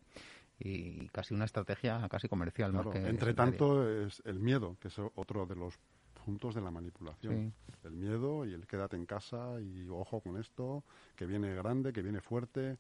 Y 0.59 1.09
casi 1.09 1.35
una 1.35 1.45
estrategia 1.45 2.09
casi 2.09 2.27
comercial. 2.27 2.71
Claro, 2.71 2.89
más 2.89 2.99
que 2.99 3.07
Entre 3.07 3.35
tanto, 3.35 3.87
es 3.87 4.23
el 4.25 4.41
miedo, 4.41 4.79
que 4.81 4.89
es 4.89 4.99
otro 4.99 5.45
de 5.45 5.55
los 5.55 5.79
puntos 6.25 6.55
de 6.55 6.63
la 6.63 6.71
manipulación. 6.71 7.53
Sí. 7.69 7.75
El 7.85 7.97
miedo 7.97 8.47
y 8.47 8.55
el 8.55 8.67
quédate 8.67 8.97
en 8.97 9.05
casa 9.05 9.61
y 9.61 9.87
ojo 9.91 10.23
con 10.23 10.39
esto, 10.39 10.85
que 11.15 11.27
viene 11.27 11.55
grande, 11.55 11.93
que 11.93 12.01
viene 12.01 12.23
fuerte. 12.23 12.79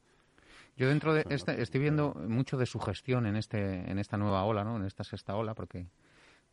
Yo 0.78 0.88
dentro 0.88 1.12
de 1.12 1.26
este, 1.28 1.60
estoy 1.60 1.82
viendo 1.82 2.14
mucho 2.14 2.56
de 2.56 2.64
sugestión 2.64 3.26
en 3.26 3.36
este 3.36 3.90
en 3.90 3.98
esta 3.98 4.16
nueva 4.16 4.44
ola, 4.44 4.64
¿no? 4.64 4.76
En 4.76 4.86
esta 4.86 5.04
sexta 5.04 5.36
ola, 5.36 5.52
porque 5.52 5.88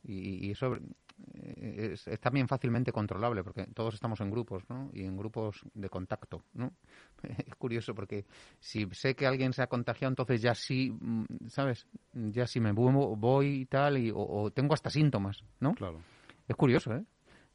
y, 0.03 0.47
y 0.47 0.51
eso 0.51 0.75
eh, 0.75 1.91
es, 1.93 2.07
es 2.07 2.19
también 2.19 2.47
fácilmente 2.47 2.91
controlable, 2.91 3.43
porque 3.43 3.65
todos 3.67 3.93
estamos 3.93 4.19
en 4.21 4.29
grupos, 4.31 4.63
¿no? 4.69 4.89
Y 4.93 5.03
en 5.03 5.17
grupos 5.17 5.61
de 5.73 5.89
contacto, 5.89 6.43
¿no? 6.53 6.73
Es 7.47 7.55
curioso 7.55 7.95
porque 7.95 8.25
si 8.59 8.87
sé 8.91 9.15
que 9.15 9.25
alguien 9.25 9.53
se 9.53 9.61
ha 9.61 9.67
contagiado, 9.67 10.11
entonces 10.11 10.41
ya 10.41 10.55
sí, 10.55 10.91
mm, 10.91 11.47
¿sabes? 11.47 11.87
Ya 12.13 12.47
sí 12.47 12.59
me 12.59 12.71
voy, 12.71 12.93
voy 13.17 13.47
y 13.61 13.65
tal, 13.65 13.97
y, 13.97 14.11
o, 14.11 14.17
o 14.19 14.51
tengo 14.51 14.73
hasta 14.73 14.89
síntomas, 14.89 15.43
¿no? 15.59 15.73
Claro. 15.73 16.01
Es 16.47 16.55
curioso, 16.55 16.93
¿eh? 16.93 17.03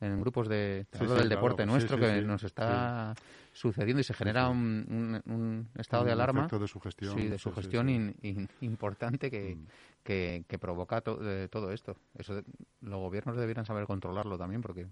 En 0.00 0.20
grupos 0.20 0.48
de 0.48 0.86
Sí, 0.92 0.98
sí, 0.98 1.04
del 1.06 1.08
claro, 1.08 1.28
deporte 1.28 1.66
nuestro 1.66 1.96
sí, 1.96 2.02
que 2.02 2.22
nos 2.22 2.44
está 2.44 3.14
sucediendo 3.52 4.00
y 4.00 4.04
se 4.04 4.14
genera. 4.14 4.48
Un, 4.48 4.86
un- 5.26 5.32
un 5.32 5.68
estado 5.76 6.04
de 6.04 6.12
alarma. 6.12 6.46
de 6.46 6.68
sugestión. 6.68 7.14
Sí, 7.18 7.26
de 7.28 7.38
sugestión 7.38 7.88
in- 7.88 8.14
in- 8.22 8.48
importante 8.60 9.28
que, 9.30 9.56
Mm. 9.56 9.66
que, 10.04 10.44
que 10.46 10.58
provoca 10.58 11.00
to- 11.00 11.18
eh, 11.22 11.48
todo 11.48 11.72
esto. 11.72 11.96
Eso 12.14 12.36
de- 12.36 12.44
los 12.82 13.00
gobiernos 13.00 13.36
debieran 13.36 13.64
saber 13.66 13.86
controlarlo 13.86 14.38
también, 14.38 14.62
porque 14.62 14.86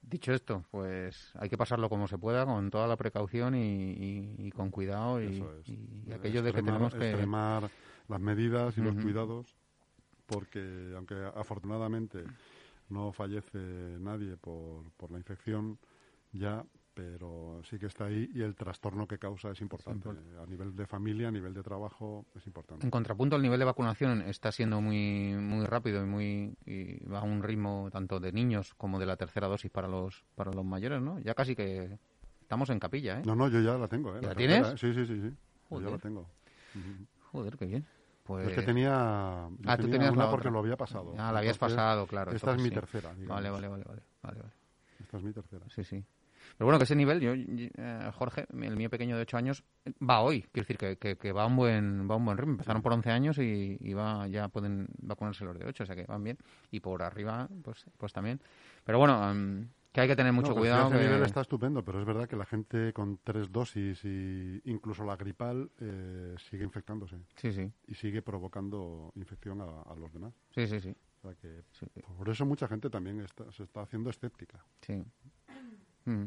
dicho 0.00 0.32
esto, 0.32 0.64
pues 0.70 1.32
hay 1.38 1.50
que 1.50 1.58
pasarlo 1.58 1.90
como 1.90 2.08
se 2.08 2.16
pueda, 2.16 2.46
con 2.46 2.70
toda 2.70 2.86
la 2.86 2.96
precaución 2.96 3.54
y, 3.54 3.92
y- 3.92 4.34
y 4.38 4.50
con 4.52 4.70
cuidado 4.70 5.22
y, 5.22 5.26
es. 5.26 5.68
y- 5.68 6.04
y 6.08 6.12
aquello 6.12 6.42
de 6.42 6.52
que 6.52 6.62
tenemos 6.62 6.94
que 6.94 7.10
extremar 7.10 7.68
las 8.08 8.20
medidas 8.20 8.76
y 8.78 8.80
los 8.80 8.94
cuidados, 8.96 9.54
porque 10.26 10.92
aunque 10.96 11.14
afortunadamente 11.34 12.24
no 12.88 13.12
fallece 13.12 13.58
nadie 13.98 14.36
por, 14.36 14.90
por 14.96 15.10
la 15.10 15.18
infección 15.18 15.78
ya, 16.32 16.64
pero 16.94 17.60
sí 17.64 17.78
que 17.78 17.86
está 17.86 18.06
ahí 18.06 18.30
y 18.34 18.42
el 18.42 18.54
trastorno 18.54 19.06
que 19.06 19.18
causa 19.18 19.50
es 19.50 19.60
importante. 19.60 20.08
A 20.08 20.46
nivel 20.46 20.74
de 20.74 20.86
familia, 20.86 21.28
a 21.28 21.30
nivel 21.30 21.54
de 21.54 21.62
trabajo, 21.62 22.26
es 22.34 22.46
importante. 22.46 22.84
En 22.84 22.90
contrapunto, 22.90 23.36
el 23.36 23.42
nivel 23.42 23.58
de 23.58 23.64
vacunación 23.64 24.22
está 24.22 24.52
siendo 24.52 24.80
muy 24.80 25.34
muy 25.34 25.66
rápido 25.66 26.02
y 26.02 26.06
muy 26.06 26.56
y 26.66 27.04
va 27.06 27.20
a 27.20 27.22
un 27.22 27.42
ritmo 27.42 27.88
tanto 27.92 28.20
de 28.20 28.32
niños 28.32 28.74
como 28.74 28.98
de 28.98 29.06
la 29.06 29.16
tercera 29.16 29.48
dosis 29.48 29.70
para 29.70 29.88
los 29.88 30.24
para 30.34 30.52
los 30.52 30.64
mayores, 30.64 31.00
¿no? 31.00 31.18
Ya 31.20 31.34
casi 31.34 31.54
que 31.54 31.98
Estamos 32.44 32.68
en 32.68 32.78
capilla, 32.78 33.20
¿eh? 33.20 33.22
No, 33.24 33.34
no, 33.34 33.48
yo 33.48 33.58
ya 33.62 33.78
la 33.78 33.88
tengo, 33.88 34.14
¿eh? 34.14 34.18
¿Ya 34.20 34.28
la 34.28 34.34
tienes? 34.34 34.58
tercera, 34.58 34.74
¿eh? 34.74 34.78
Sí, 34.78 34.92
sí, 34.92 35.06
sí, 35.06 35.28
sí. 35.28 35.34
Yo 35.70 35.80
ya 35.80 35.90
la 35.90 35.98
tengo. 35.98 36.28
Joder, 37.32 37.56
qué 37.56 37.64
bien. 37.64 37.86
Pues... 38.24 38.48
Es 38.48 38.54
que 38.54 38.62
tenía, 38.62 38.92
Ah, 38.94 39.76
tú 39.76 39.82
tenía 39.82 39.98
tenías 39.98 40.12
una 40.12 40.24
la 40.24 40.30
porque 40.30 40.50
lo 40.50 40.58
había 40.58 40.76
pasado. 40.76 41.12
Ah, 41.18 41.30
la 41.30 41.38
habías 41.40 41.56
Entonces, 41.56 41.76
pasado, 41.76 42.06
claro. 42.06 42.32
Esta 42.32 42.52
es 42.52 42.62
mi 42.62 42.70
sí. 42.70 42.74
tercera. 42.74 43.12
digamos. 43.14 43.28
Vale, 43.28 43.50
vale, 43.50 43.68
vale, 43.68 43.84
vale, 43.84 44.02
vale. 44.22 44.40
Esta 44.98 45.18
es 45.18 45.22
mi 45.22 45.32
tercera. 45.32 45.64
Sí, 45.68 45.84
sí. 45.84 46.02
Pero 46.56 46.66
bueno, 46.66 46.78
que 46.78 46.84
ese 46.84 46.96
nivel, 46.96 47.20
yo, 47.20 47.32
eh, 47.34 48.10
Jorge, 48.14 48.46
el 48.50 48.76
mío 48.76 48.88
pequeño 48.88 49.16
de 49.16 49.22
8 49.22 49.36
años, 49.36 49.64
va 50.02 50.20
hoy. 50.20 50.42
Quiero 50.52 50.66
decir 50.66 50.78
que, 50.78 50.96
que, 50.96 51.16
que 51.16 51.32
va 51.32 51.42
a 51.42 51.46
un 51.46 51.56
buen 51.56 52.10
va 52.10 52.16
un 52.16 52.24
buen 52.24 52.38
ritmo. 52.38 52.52
Empezaron 52.52 52.80
por 52.82 52.92
11 52.92 53.10
años 53.10 53.38
y, 53.38 53.76
y 53.80 53.92
va 53.92 54.26
ya 54.28 54.48
pueden 54.48 54.86
vacunarse 54.98 55.44
los 55.44 55.58
de 55.58 55.66
8, 55.66 55.82
o 55.82 55.86
sea 55.86 55.96
que 55.96 56.04
van 56.04 56.22
bien. 56.22 56.38
Y 56.70 56.80
por 56.80 57.02
arriba, 57.02 57.48
pues 57.62 57.84
pues 57.98 58.12
también. 58.12 58.40
Pero 58.84 58.98
bueno, 58.98 59.34
que 59.94 60.00
hay 60.00 60.08
que 60.08 60.16
tener 60.16 60.32
mucho 60.32 60.50
No, 60.50 60.56
cuidado. 60.56 60.88
ese 60.88 60.98
que- 60.98 61.04
nivel 61.04 61.22
está 61.22 61.40
estupendo, 61.40 61.84
pero 61.84 62.00
es 62.00 62.04
verdad 62.04 62.28
que 62.28 62.34
la 62.36 62.44
gente 62.44 62.92
con 62.92 63.18
tres 63.22 63.50
dosis 63.52 64.04
y 64.04 64.60
incluso 64.64 65.04
la 65.04 65.14
gripal 65.16 65.70
eh, 65.80 66.34
sigue 66.50 66.64
infectándose 66.64 67.16
Sí, 67.36 67.52
sí, 67.52 67.70
y 67.86 67.94
sigue 67.94 68.20
provocando 68.20 69.12
infección 69.14 69.60
a, 69.60 69.82
a 69.82 69.94
los 69.94 70.12
demás. 70.12 70.34
sí, 70.50 70.66
sí, 70.66 70.80
sí. 70.80 70.94
O 71.22 71.28
sea 71.28 71.34
que 71.36 71.62
sí, 71.70 71.86
por 72.18 72.28
eso 72.28 72.44
mucha 72.44 72.66
gente 72.68 72.90
también 72.90 73.20
está- 73.20 73.50
se 73.52 73.62
está 73.62 73.82
haciendo 73.82 74.10
escéptica. 74.10 74.62
sí. 74.82 75.02
Mm. 76.06 76.24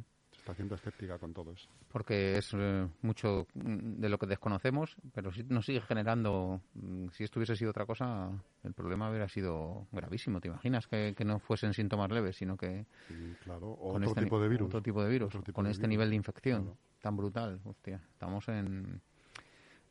Está 0.48 0.54
haciendo 0.54 0.76
escéptica 0.76 1.18
con 1.20 1.34
todo 1.34 1.52
eso. 1.52 1.68
porque 1.92 2.38
es 2.38 2.54
eh, 2.54 2.88
mucho 3.02 3.48
de 3.54 4.08
lo 4.08 4.18
que 4.18 4.28
desconocemos, 4.28 4.96
pero 5.14 5.30
sí 5.34 5.44
nos 5.50 5.66
sigue 5.66 5.82
generando, 5.82 6.62
mm, 6.74 7.10
si 7.10 7.26
esto 7.26 7.40
hubiese 7.40 7.58
sido 7.58 7.72
otra 7.72 7.86
cosa, 7.86 8.32
el 8.64 8.74
problema 8.74 9.10
hubiera 9.10 9.28
sido 9.28 9.88
gravísimo. 9.92 10.40
¿Te 10.40 10.48
imaginas 10.48 10.88
que, 10.88 11.14
que 11.18 11.26
no 11.26 11.40
fuesen 11.40 11.74
síntomas 11.74 12.10
leves, 12.12 12.38
sino 12.38 12.56
que 12.56 12.86
Y 13.10 13.34
claro, 13.44 13.76
con 13.76 13.98
otro 13.98 14.08
este, 14.12 14.24
tipo 14.24 14.40
de 14.40 14.48
virus. 14.48 14.68
otro 14.68 14.82
tipo 14.82 15.04
de 15.04 15.10
virus, 15.10 15.28
Otro 15.28 15.44
tipo 15.44 15.56
con 15.58 15.66
de 15.66 15.72
este 15.72 15.82
virus. 15.82 15.90
nivel 15.90 16.10
de 16.12 16.16
infección 16.16 16.62
Claro. 16.64 16.78
tan 17.02 17.18
brutal? 17.18 17.60
Hostia, 17.66 18.02
estamos 18.14 18.48
en 18.48 19.02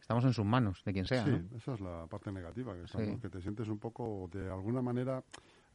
estamos 0.01 0.25
en 0.25 0.33
sus 0.33 0.47
manos, 0.47 0.83
de 0.87 0.93
quien 0.95 1.05
sea. 1.05 1.23
Sí, 1.23 1.31
¿no? 1.33 1.57
esa 1.59 1.75
es 1.75 1.81
la 1.81 2.07
parte 2.07 2.33
negativa, 2.33 2.73
que, 2.75 2.85
estamos- 2.85 3.09
Sí. 3.09 3.21
que 3.21 3.29
te 3.29 3.43
sientes 3.43 3.69
un 3.69 3.79
poco, 3.79 4.31
de 4.33 4.49
alguna 4.51 4.81
manera, 4.81 5.23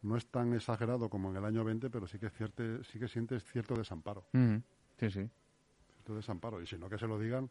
no 0.01 0.17
es 0.17 0.25
tan 0.27 0.53
exagerado 0.53 1.09
como 1.09 1.29
en 1.29 1.37
el 1.37 1.45
año 1.45 1.63
20, 1.63 1.89
pero 1.89 2.07
sí 2.07 2.17
que, 2.19 2.29
cierte, 2.29 2.83
sí 2.83 2.99
que 2.99 3.07
sientes 3.07 3.43
cierto 3.45 3.75
desamparo. 3.75 4.25
Mm, 4.33 4.57
sí, 4.99 5.09
sí. 5.11 5.29
Cierto 5.95 6.15
desamparo. 6.15 6.61
Y 6.61 6.65
si 6.67 6.77
no, 6.77 6.89
que 6.89 6.97
se 6.97 7.07
lo 7.07 7.19
digan 7.19 7.49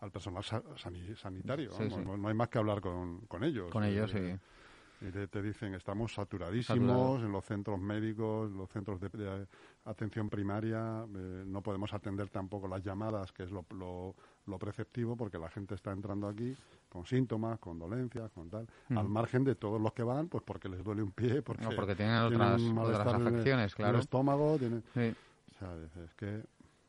al 0.00 0.10
personal 0.10 0.42
sa- 0.42 0.62
sani- 0.76 1.14
sanitario. 1.16 1.70
Sí, 1.72 1.88
sí. 1.90 1.96
No, 2.04 2.16
no 2.16 2.28
hay 2.28 2.34
más 2.34 2.48
que 2.48 2.58
hablar 2.58 2.80
con, 2.80 3.20
con 3.26 3.44
ellos. 3.44 3.70
Con 3.70 3.84
ellos, 3.84 4.10
sí. 4.10 4.18
Y 5.06 5.10
te, 5.10 5.26
te 5.26 5.42
dicen, 5.42 5.74
estamos 5.74 6.14
saturadísimos 6.14 7.22
en 7.22 7.32
los 7.32 7.44
centros 7.44 7.80
médicos, 7.80 8.50
los 8.52 8.70
centros 8.70 9.00
de, 9.00 9.08
de 9.08 9.46
atención 9.84 10.30
primaria, 10.30 11.04
eh, 11.12 11.44
no 11.46 11.60
podemos 11.60 11.92
atender 11.92 12.28
tampoco 12.28 12.68
las 12.68 12.82
llamadas, 12.84 13.32
que 13.32 13.42
es 13.42 13.50
lo, 13.50 13.64
lo, 13.70 14.14
lo 14.46 14.58
preceptivo, 14.58 15.16
porque 15.16 15.38
la 15.38 15.48
gente 15.50 15.74
está 15.74 15.90
entrando 15.92 16.28
aquí 16.28 16.54
con 16.88 17.04
síntomas, 17.04 17.58
con 17.58 17.78
dolencias, 17.80 18.30
con 18.30 18.48
tal, 18.48 18.68
Mm. 18.90 18.98
al 18.98 19.08
margen 19.08 19.42
de 19.44 19.54
todos 19.56 19.80
los 19.80 19.92
que 19.92 20.02
van, 20.04 20.28
pues 20.28 20.44
porque 20.44 20.68
les 20.68 20.84
duele 20.84 21.02
un 21.02 21.10
pie, 21.12 21.42
porque, 21.42 21.64
No, 21.64 21.70
porque 21.74 21.96
tienen 21.96 22.14
otras- 22.16 22.60
un 22.60 22.78
otras 22.78 22.98
malestar 22.98 23.14
en 23.20 23.20
el- 23.22 23.26
afecciones, 23.34 23.72
en 23.72 23.76
claro. 23.76 23.94
el 23.94 24.00
estómago, 24.00 24.56
tienen... 24.58 24.84
Sí. 24.94 25.14
O 25.54 25.58
sea, 25.58 25.74
es- 25.84 25.96
es 25.96 26.14
que 26.14 26.42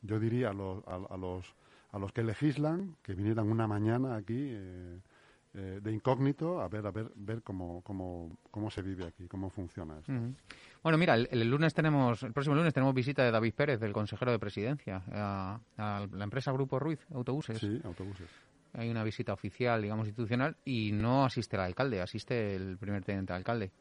yo 0.04 0.20
diría 0.20 0.50
a 0.52 0.54
los, 0.54 0.86
a, 0.88 0.96
a 1.14 1.18
los, 1.18 1.46
a 1.92 1.98
los 2.00 2.12
que 2.12 2.24
legislan 2.24 2.96
que 3.02 3.14
vinieran 3.16 3.50
una 3.50 3.66
mañana 3.68 4.16
aquí 4.16 4.36
eh, 4.38 5.00
eh, 5.54 5.80
de 5.82 5.92
incógnito 5.92 6.62
a 6.62 6.68
ver 6.68 6.86
a 6.86 6.92
ver 6.92 7.12
ver 7.16 7.42
cómo, 7.42 7.82
cómo, 7.82 8.38
cómo 8.52 8.70
se 8.70 8.82
vive 8.82 9.06
aquí, 9.06 9.28
cómo 9.28 9.50
funciona 9.50 10.00
esto. 10.00 10.12
Bueno, 10.82 10.98
mira, 10.98 11.16
el, 11.16 11.28
el 11.32 11.50
lunes 11.50 11.74
tenemos, 11.74 12.24
el 12.24 12.34
próximo 12.34 12.56
lunes 12.56 12.74
tenemos 12.74 12.94
visita 12.94 13.24
de 13.24 13.32
David 13.32 13.54
Pérez, 13.54 13.80
del 13.80 13.94
consejero 13.94 14.32
de 14.32 14.40
presidencia, 14.40 15.04
a, 15.12 15.60
a 15.78 16.08
la 16.12 16.24
empresa 16.24 16.52
Grupo 16.52 16.80
Ruiz 16.80 17.00
Autobuses. 17.14 17.60
Sí, 17.60 17.80
autobuses. 17.84 18.30
Hay 18.74 18.90
una 18.90 19.04
visita 19.04 19.34
oficial, 19.34 19.82
digamos, 19.84 20.08
institucional, 20.08 20.58
y 20.66 20.92
no 20.92 21.26
asiste 21.26 21.56
el 21.56 21.62
alcalde, 21.62 22.02
asiste 22.02 22.56
el 22.56 22.78
primer 22.80 23.04
teniente 23.04 23.32
de 23.32 23.38
alcalde 23.38 23.72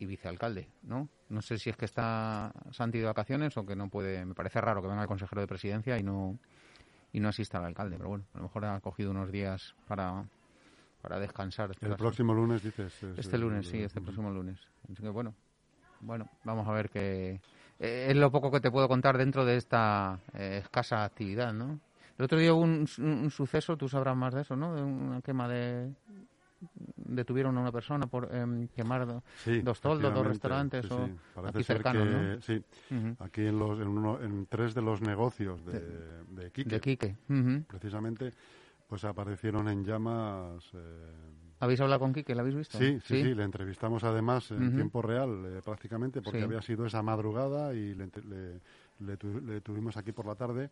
y 0.00 0.06
vicealcalde, 0.06 0.68
¿no? 0.82 1.08
No 1.28 1.40
sé 1.40 1.56
si 1.56 1.70
es 1.70 1.76
que 1.76 1.84
está 1.84 2.52
Santi 2.72 2.98
de 2.98 3.04
vacaciones 3.04 3.56
o 3.56 3.64
que 3.64 3.76
no 3.76 3.88
puede. 3.88 4.24
Me 4.24 4.34
parece 4.34 4.60
raro 4.60 4.82
que 4.82 4.88
venga 4.88 5.02
el 5.02 5.08
consejero 5.08 5.40
de 5.40 5.46
presidencia 5.46 5.96
y 5.96 6.02
no 6.02 6.36
y 7.12 7.20
no 7.20 7.28
asista 7.28 7.58
al 7.58 7.66
alcalde, 7.66 7.96
pero 7.96 8.08
bueno, 8.08 8.24
a 8.34 8.38
lo 8.38 8.42
mejor 8.42 8.64
ha 8.64 8.80
cogido 8.80 9.12
unos 9.12 9.30
días 9.30 9.76
para, 9.86 10.24
para 11.04 11.20
descansar. 11.20 11.70
El 11.82 11.96
próximo 11.96 12.32
lunes 12.32 12.62
dices. 12.62 13.02
es 13.02 13.18
Este 13.18 13.36
lunes, 13.36 13.68
sí, 13.68 13.76
este 13.82 14.00
próximo 14.00 14.30
lunes. 14.30 14.58
Así 14.90 15.02
que 15.02 15.10
bueno, 15.10 15.34
bueno, 16.00 16.26
vamos 16.44 16.66
a 16.66 16.72
ver 16.72 16.88
qué 16.88 17.42
eh, 17.78 18.06
es 18.08 18.16
lo 18.16 18.30
poco 18.32 18.50
que 18.50 18.60
te 18.60 18.70
puedo 18.70 18.88
contar 18.88 19.18
dentro 19.18 19.44
de 19.44 19.58
esta 19.58 20.18
eh, 20.32 20.60
escasa 20.62 21.04
actividad, 21.04 21.52
¿no? 21.52 21.78
El 22.16 22.24
otro 22.24 22.38
día 22.38 22.54
hubo 22.54 22.62
un, 22.62 22.86
un- 22.98 23.04
un 23.24 23.30
suceso, 23.30 23.76
tú 23.76 23.86
sabrás 23.86 24.16
más 24.16 24.32
de 24.32 24.40
eso, 24.42 24.56
¿no? 24.56 24.74
De 24.74 24.82
una 24.82 25.20
quema 25.20 25.46
de 25.46 25.92
detuvieron 26.96 27.58
a 27.58 27.60
una 27.60 27.72
persona 27.72 28.06
por 28.06 28.34
em, 28.34 28.68
quemar 28.68 29.04
do- 29.06 29.22
Sí, 29.44 29.60
dos 29.60 29.78
toldos, 29.82 30.14
dos 30.14 30.26
restaurantes 30.26 30.86
sí, 30.86 30.90
o 30.90 31.06
sí. 31.06 31.12
Aquí 31.44 31.64
cercanos, 31.64 32.06
que- 32.06 32.10
¿no? 32.10 32.40
Sí, 32.40 32.64
aquí 33.18 33.42
en, 33.42 33.58
los, 33.58 33.78
en, 33.78 33.88
uno- 33.88 34.22
en 34.22 34.46
tres 34.46 34.72
de 34.74 34.80
los 34.80 35.02
negocios 35.02 35.62
de, 35.66 35.80
de 36.28 36.50
Quique, 36.50 36.70
de 36.70 36.80
Quique. 36.80 37.16
Precisamente, 37.68 38.32
pues 38.94 39.04
aparecieron 39.04 39.66
en 39.66 39.84
llamas. 39.84 40.62
eh, 40.72 40.78
¿Habéis 41.58 41.80
hablado 41.80 41.98
con 41.98 42.12
Quique? 42.12 42.32
¿Lo 42.32 42.42
habéis 42.42 42.54
visto? 42.54 42.78
Sí, 42.78 43.00
sí, 43.04 43.20
sí, 43.22 43.34
le 43.34 43.42
entrevistamos 43.42 44.04
además 44.04 44.48
en 44.52 44.72
tiempo 44.72 45.02
real 45.02 45.44
eh, 45.46 45.60
prácticamente 45.64 46.22
porque 46.22 46.38
Sí. 46.38 46.44
había 46.44 46.62
sido 46.62 46.86
esa 46.86 47.02
madrugada 47.02 47.74
y 47.74 47.92
le, 47.96 48.04
entre- 48.04 48.22
le- 48.24 48.60
le 49.00 49.16
tu- 49.16 49.40
le 49.40 49.60
tuvimos 49.62 49.96
aquí 49.96 50.12
por 50.12 50.26
la 50.26 50.36
tarde 50.36 50.70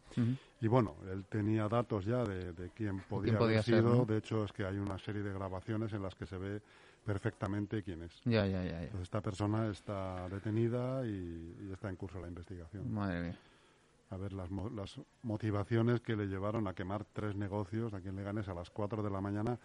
y 0.61 0.69
bueno, 0.69 0.95
él 1.11 1.25
tenía 1.29 1.69
datos 1.69 2.05
ya 2.05 2.23
de, 2.25 2.53
de 2.53 2.71
quién 2.71 3.01
podía, 3.01 3.37
podía 3.39 3.55
haber 3.59 3.65
ser, 3.65 3.81
sido, 3.81 3.97
¿no? 3.97 4.05
de 4.07 4.19
hecho 4.19 4.45
es 4.45 4.53
que 4.53 4.65
hay 4.67 4.77
una 4.79 4.99
serie 5.01 5.23
de 5.25 5.33
grabaciones 5.33 5.93
en 5.93 6.03
las 6.03 6.15
que 6.15 6.27
se 6.27 6.39
ve 6.39 6.63
perfectamente 7.05 7.83
quién 7.83 8.03
es. 8.03 8.21
Ya, 8.25 8.47
ya, 8.47 8.63
ya, 8.63 8.71
ya. 8.71 8.83
Entonces 8.85 9.03
esta 9.03 9.21
persona 9.21 9.67
está 9.69 10.29
detenida 10.29 11.05
y, 11.05 11.57
y 11.69 11.73
está 11.73 11.91
en 11.91 11.97
curso 11.97 12.21
la 12.21 12.29
investigación. 12.29 12.95
Madre 12.95 13.21
mía. 13.21 13.39
A 14.12 14.16
ver 14.18 14.35
las, 14.35 14.51
las 14.75 15.01
motivaciones 15.22 16.03
que 16.03 16.14
le 16.16 16.27
llevaron 16.27 16.68
a 16.68 16.75
quemar 16.75 17.07
tres 17.14 17.35
negocios 17.35 17.94
aquí 17.94 18.09
en 18.09 18.16
Leganés 18.16 18.46
a 18.46 18.53
las 18.53 18.68
4 18.68 19.03
de 19.03 19.09
la 19.09 19.22
mañana. 19.22 19.59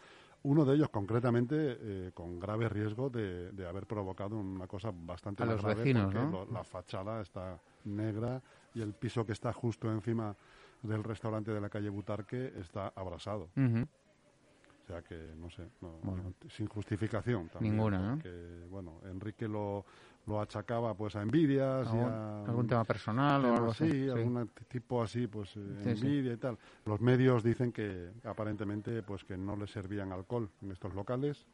Uno 0.43 0.63
de 0.63 0.75
ellos, 0.75 0.88
concretamente, 0.89 1.55
eh, 1.57 2.12
con 2.13 2.39
grave 2.39 2.69
riesgo 2.69 3.10
de, 3.10 3.51
de 3.51 3.67
haber 3.67 3.86
provocado 3.86 4.38
una 4.38 4.65
cosa 4.65 4.91
bastante 4.93 5.43
A 5.43 5.47
más 5.47 5.55
los 5.55 5.63
grave 5.65 5.79
vecinos, 5.83 6.05
porque 6.05 6.17
¿no? 6.19 6.31
lo- 6.31 6.45
la 6.45 6.63
fachada 6.63 7.21
está 7.21 7.60
negra 7.83 8.41
y 8.73 8.79
el 8.81 8.93
piso 8.93 9.25
que 9.25 9.33
está 9.33 9.51
justo 9.51 9.91
encima 9.91 10.33
del 10.81 11.03
restaurante 11.03 11.51
de 11.51 11.60
la 11.60 11.69
calle 11.69 11.89
Butarque 11.89 12.53
está 12.57 12.93
abrasado. 12.95 13.49
O 13.53 14.88
sea 14.88 15.01
que, 15.01 15.33
no 15.36 15.49
sé, 15.49 15.67
no- 15.81 15.99
Bueno. 16.03 16.23
no- 16.41 16.49
sin 16.49 16.67
justificación 16.67 17.49
también. 17.49 17.73
Ninguna, 17.75 17.99
¿no? 17.99 18.13
porque, 18.13 18.65
bueno, 18.69 19.01
Enrique 19.03 19.45
lo, 19.49 19.83
lo 20.27 20.41
achacaba 20.41 20.93
pues 20.93 21.15
a 21.15 21.21
envidias 21.21 21.87
y 21.93 21.97
a... 21.97 22.43
¿Algún 22.45 22.67
tema 22.67 22.83
personal 22.83 23.43
o 23.45 23.53
algo 23.55 23.71
así? 23.71 23.85
así, 23.85 24.09
algún 24.09 24.49
tipo 24.67 25.01
así, 25.01 25.27
pues 25.27 25.55
eh, 25.55 25.75
Sí, 25.83 25.95
sí. 25.95 26.05
envidia 26.05 26.33
y 26.33 26.37
tal. 26.37 26.57
Los 26.85 27.01
medios 27.01 27.43
dicen 27.43 27.71
que 27.71 28.11
aparentemente 28.23 29.01
pues 29.03 29.23
que 29.23 29.37
no 29.37 29.55
le 29.55 29.67
servían 29.67 30.11
alcohol 30.11 30.49
en 30.61 30.71
estos 30.71 30.93
locales, 30.93 31.45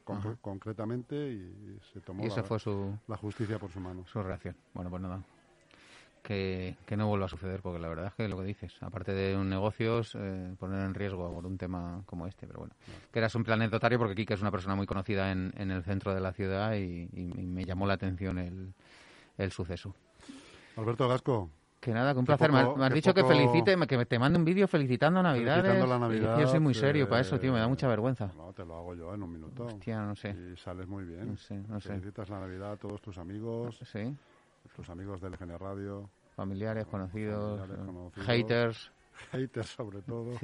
concretamente, 0.41 1.15
y, 1.31 1.79
se 1.93 2.01
tomó 2.01 2.23
Y 2.23 2.27
esa 2.27 2.37
la, 2.37 2.43
fue 2.43 2.59
su, 2.59 2.97
la 3.07 3.17
justicia 3.17 3.59
por 3.59 3.71
su 3.71 3.79
mano. 3.79 4.05
su 4.07 4.21
reacción. 4.21 4.55
Bueno, 4.73 4.89
pues 4.89 5.01
nada. 5.01 5.21
Que, 6.23 6.77
que 6.85 6.95
no 6.95 7.07
vuelva 7.09 7.25
a 7.25 7.29
suceder, 7.29 7.61
porque 7.61 7.79
la 7.79 7.89
verdad 7.89 8.05
es 8.07 8.13
que 8.13 8.29
lo 8.29 8.37
que 8.37 8.45
dices, 8.45 8.73
aparte 8.81 9.11
de 9.13 9.35
un 9.35 9.49
negocios, 9.49 10.15
eh, 10.17 10.55
poner 10.57 10.79
en 10.85 10.93
riesgo 10.93 11.29
por 11.33 11.45
un 11.45 11.57
tema 11.57 12.01
como 12.05 12.25
este, 12.27 12.47
pero 12.47 12.59
bueno. 12.59 12.73
Que 13.11 13.19
era 13.19 13.27
un 13.35 13.43
plan 13.43 13.59
anecdotario 13.61 13.99
porque 13.99 14.15
Kike 14.15 14.35
es 14.35 14.41
una 14.41 14.49
persona 14.49 14.73
muy 14.75 14.85
conocida 14.87 15.31
en, 15.33 15.53
en 15.57 15.69
el 15.69 15.83
centro 15.83 16.15
de 16.15 16.21
la 16.21 16.31
ciudad 16.31 16.75
y, 16.75 17.09
y- 17.11 17.33
y 17.41 17.45
me 17.45 17.65
llamó 17.65 17.85
la 17.85 17.95
atención 17.95 18.37
el, 18.39 18.73
el 19.37 19.51
suceso. 19.51 19.93
Alberto 20.77 21.09
Gasco, 21.09 21.49
Que 21.81 21.91
nada, 21.91 22.13
que 22.13 22.19
un 22.19 22.25
placer. 22.25 22.53
Me 22.53 22.59
has- 22.59 22.65
poco- 22.67 22.77
me 22.79 22.85
has 22.85 22.89
qué 22.91 22.95
dicho 22.95 23.13
que 23.13 23.23
felicite, 23.25 23.75
que 23.85 24.05
te 24.05 24.17
mande 24.17 24.39
un 24.39 24.45
vídeo 24.45 24.65
felicitando 24.69 25.21
Navidades. 25.21 25.63
felicitando 25.63 25.93
la 25.93 25.99
Navidad. 25.99 26.39
Yo 26.39 26.47
soy 26.47 26.61
muy 26.61 26.73
serio 26.73 27.03
eh, 27.03 27.07
para 27.07 27.19
eso, 27.19 27.37
tío, 27.37 27.51
me 27.51 27.59
da 27.59 27.67
mucha 27.67 27.89
vergüenza. 27.89 28.31
No, 28.37 28.53
te 28.53 28.63
lo 28.63 28.77
hago 28.77 28.95
yo 28.95 29.13
en 29.13 29.23
un 29.23 29.31
minuto. 29.33 29.65
Hostia, 29.65 30.01
no 30.03 30.15
sé. 30.15 30.29
Y 30.29 30.55
sales 30.55 30.87
muy 30.87 31.03
bien. 31.03 31.27
No 31.31 31.35
sé, 31.37 31.55
no 31.67 31.81
sé. 31.81 31.89
Felicitas 31.89 32.29
la 32.29 32.39
Navidad 32.39 32.71
a 32.71 32.77
todos 32.77 33.01
tus 33.01 33.17
amigos, 33.17 33.77
Sí, 33.83 34.15
tus 34.75 34.89
amigos 34.89 35.21
del 35.21 35.37
Gene 35.37 35.57
Radio, 35.57 36.09
familiares, 36.35 36.85
conocidos, 36.87 37.59
Familiares, 37.59 37.83
eh, 37.83 37.85
conocidos. 37.85 38.25
haters. 38.27 38.91
haters 39.31 39.67
sobre 39.67 40.01
todo. 40.01 40.31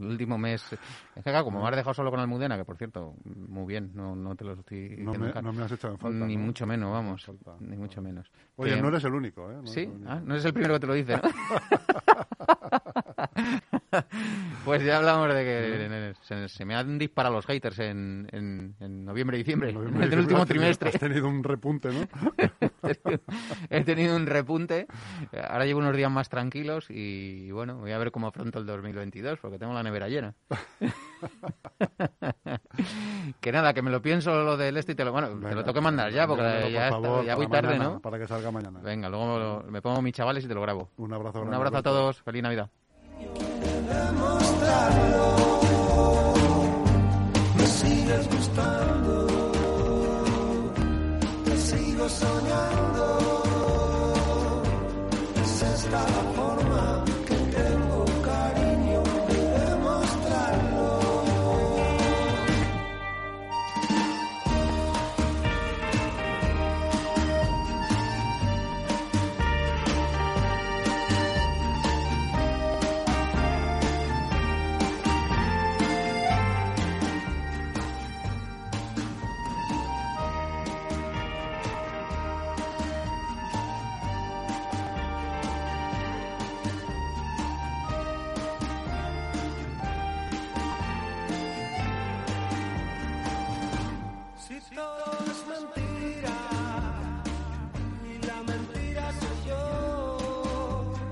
El 0.00 0.06
último 0.06 0.38
mes. 0.38 0.62
Es 0.72 0.78
que, 1.24 1.30
claro, 1.30 1.44
como 1.44 1.60
me 1.60 1.68
has 1.68 1.74
dejado 1.74 1.92
solo 1.94 2.10
con 2.12 2.20
Almudena, 2.20 2.56
que 2.56 2.64
por 2.64 2.76
cierto, 2.76 3.14
muy 3.24 3.66
bien, 3.66 3.90
no, 3.94 4.14
no 4.14 4.36
te 4.36 4.44
lo 4.44 4.52
estoy 4.52 4.94
No 4.98 5.12
me, 5.14 5.32
no 5.42 5.52
me 5.52 5.64
has 5.64 5.72
echado 5.72 5.94
en 5.94 5.98
falta. 5.98 6.24
Ni 6.24 6.36
¿no? 6.36 6.44
mucho 6.44 6.66
menos, 6.66 6.92
vamos. 6.92 7.24
Falta. 7.24 7.56
Ni 7.58 7.76
mucho 7.76 8.00
menos. 8.00 8.30
Oye, 8.56 8.76
Que- 8.76 8.82
no 8.82 8.88
eres 8.88 9.02
el 9.04 9.14
único, 9.14 9.50
¿eh? 9.50 9.56
No 9.56 9.66
¿Sí? 9.66 9.80
eres 9.80 9.94
único. 9.94 10.10
Ah, 10.10 10.20
no 10.24 10.34
eres 10.34 10.44
el 10.44 10.52
primero 10.52 10.74
que 10.74 10.80
te 10.80 10.86
lo 10.86 10.94
dice, 10.94 11.16
¿no? 11.16 11.22
pues 14.64 14.84
ya 14.84 14.98
hablamos 14.98 15.32
de 15.32 15.44
que 15.44 16.14
se, 16.22 16.48
se 16.48 16.64
me 16.64 16.74
han 16.74 16.98
disparado 16.98 17.34
los 17.34 17.46
haters 17.46 17.78
en, 17.78 18.28
en, 18.32 18.74
en 18.80 19.04
noviembre 19.04 19.36
y 19.36 19.40
diciembre, 19.42 19.70
en, 19.70 20.02
el 20.02 20.18
último 20.18 20.44
trimestre. 20.46 20.90
Has 20.90 20.98
tenido 20.98 21.28
un 21.28 21.44
repunte, 21.44 21.90
¿no? 21.90 22.00
he, 22.82 22.94
tenido, 22.94 23.22
he 23.70 23.84
tenido 23.84 24.16
un 24.16 24.26
repunte. 24.26 24.86
Ahora 25.48 25.64
llevo 25.64 25.80
unos 25.80 25.96
días 25.96 26.10
más 26.10 26.28
tranquilos 26.28 26.86
y 26.90 27.50
bueno, 27.50 27.78
voy 27.78 27.92
a 27.92 27.98
ver 27.98 28.10
cómo 28.10 28.28
afronto 28.28 28.58
el 28.58 28.66
2022 28.66 29.38
porque 29.40 29.58
tengo 29.58 29.72
la 29.72 29.82
nevera 29.82 30.08
llena. 30.08 30.34
que 33.40 33.52
nada, 33.52 33.74
que 33.74 33.82
me 33.82 33.90
lo 33.90 34.02
pienso 34.02 34.42
lo 34.44 34.56
del 34.56 34.76
este 34.76 34.92
y 34.92 34.94
te 34.94 35.04
lo, 35.04 35.12
bueno, 35.12 35.28
te 35.28 35.54
lo 35.54 35.62
tengo 35.62 35.74
que 35.74 35.80
mandar 35.80 36.12
ya 36.12 36.26
porque 36.26 36.42
mándamelo, 36.42 36.68
ya, 36.70 36.88
por 36.90 37.04
está- 37.04 37.24
ya 37.24 37.36
voy 37.36 37.48
tarde, 37.48 37.68
mañana, 37.68 37.84
¿no? 37.94 38.00
Para 38.00 38.18
que 38.18 38.26
salga 38.26 38.50
mañana. 38.50 38.80
Venga, 38.80 39.08
luego 39.08 39.64
me 39.68 39.82
pongo 39.82 40.02
mis 40.02 40.14
chavales 40.14 40.44
y 40.44 40.48
te 40.48 40.54
lo 40.54 40.62
grabo. 40.62 40.90
Un 40.96 41.12
abrazo 41.12 41.42
Un 41.42 41.54
abrazo 41.54 41.78
a 41.78 41.82
todos, 41.82 42.22
feliz 42.22 42.42
Navidad. 42.42 42.70
Me 47.56 47.66
sigues 47.66 48.28
gustando, 48.30 49.26
te 51.44 51.56
sigo 51.56 52.08
soñando. 52.08 53.18
Es 55.42 55.62
esta 55.62 56.06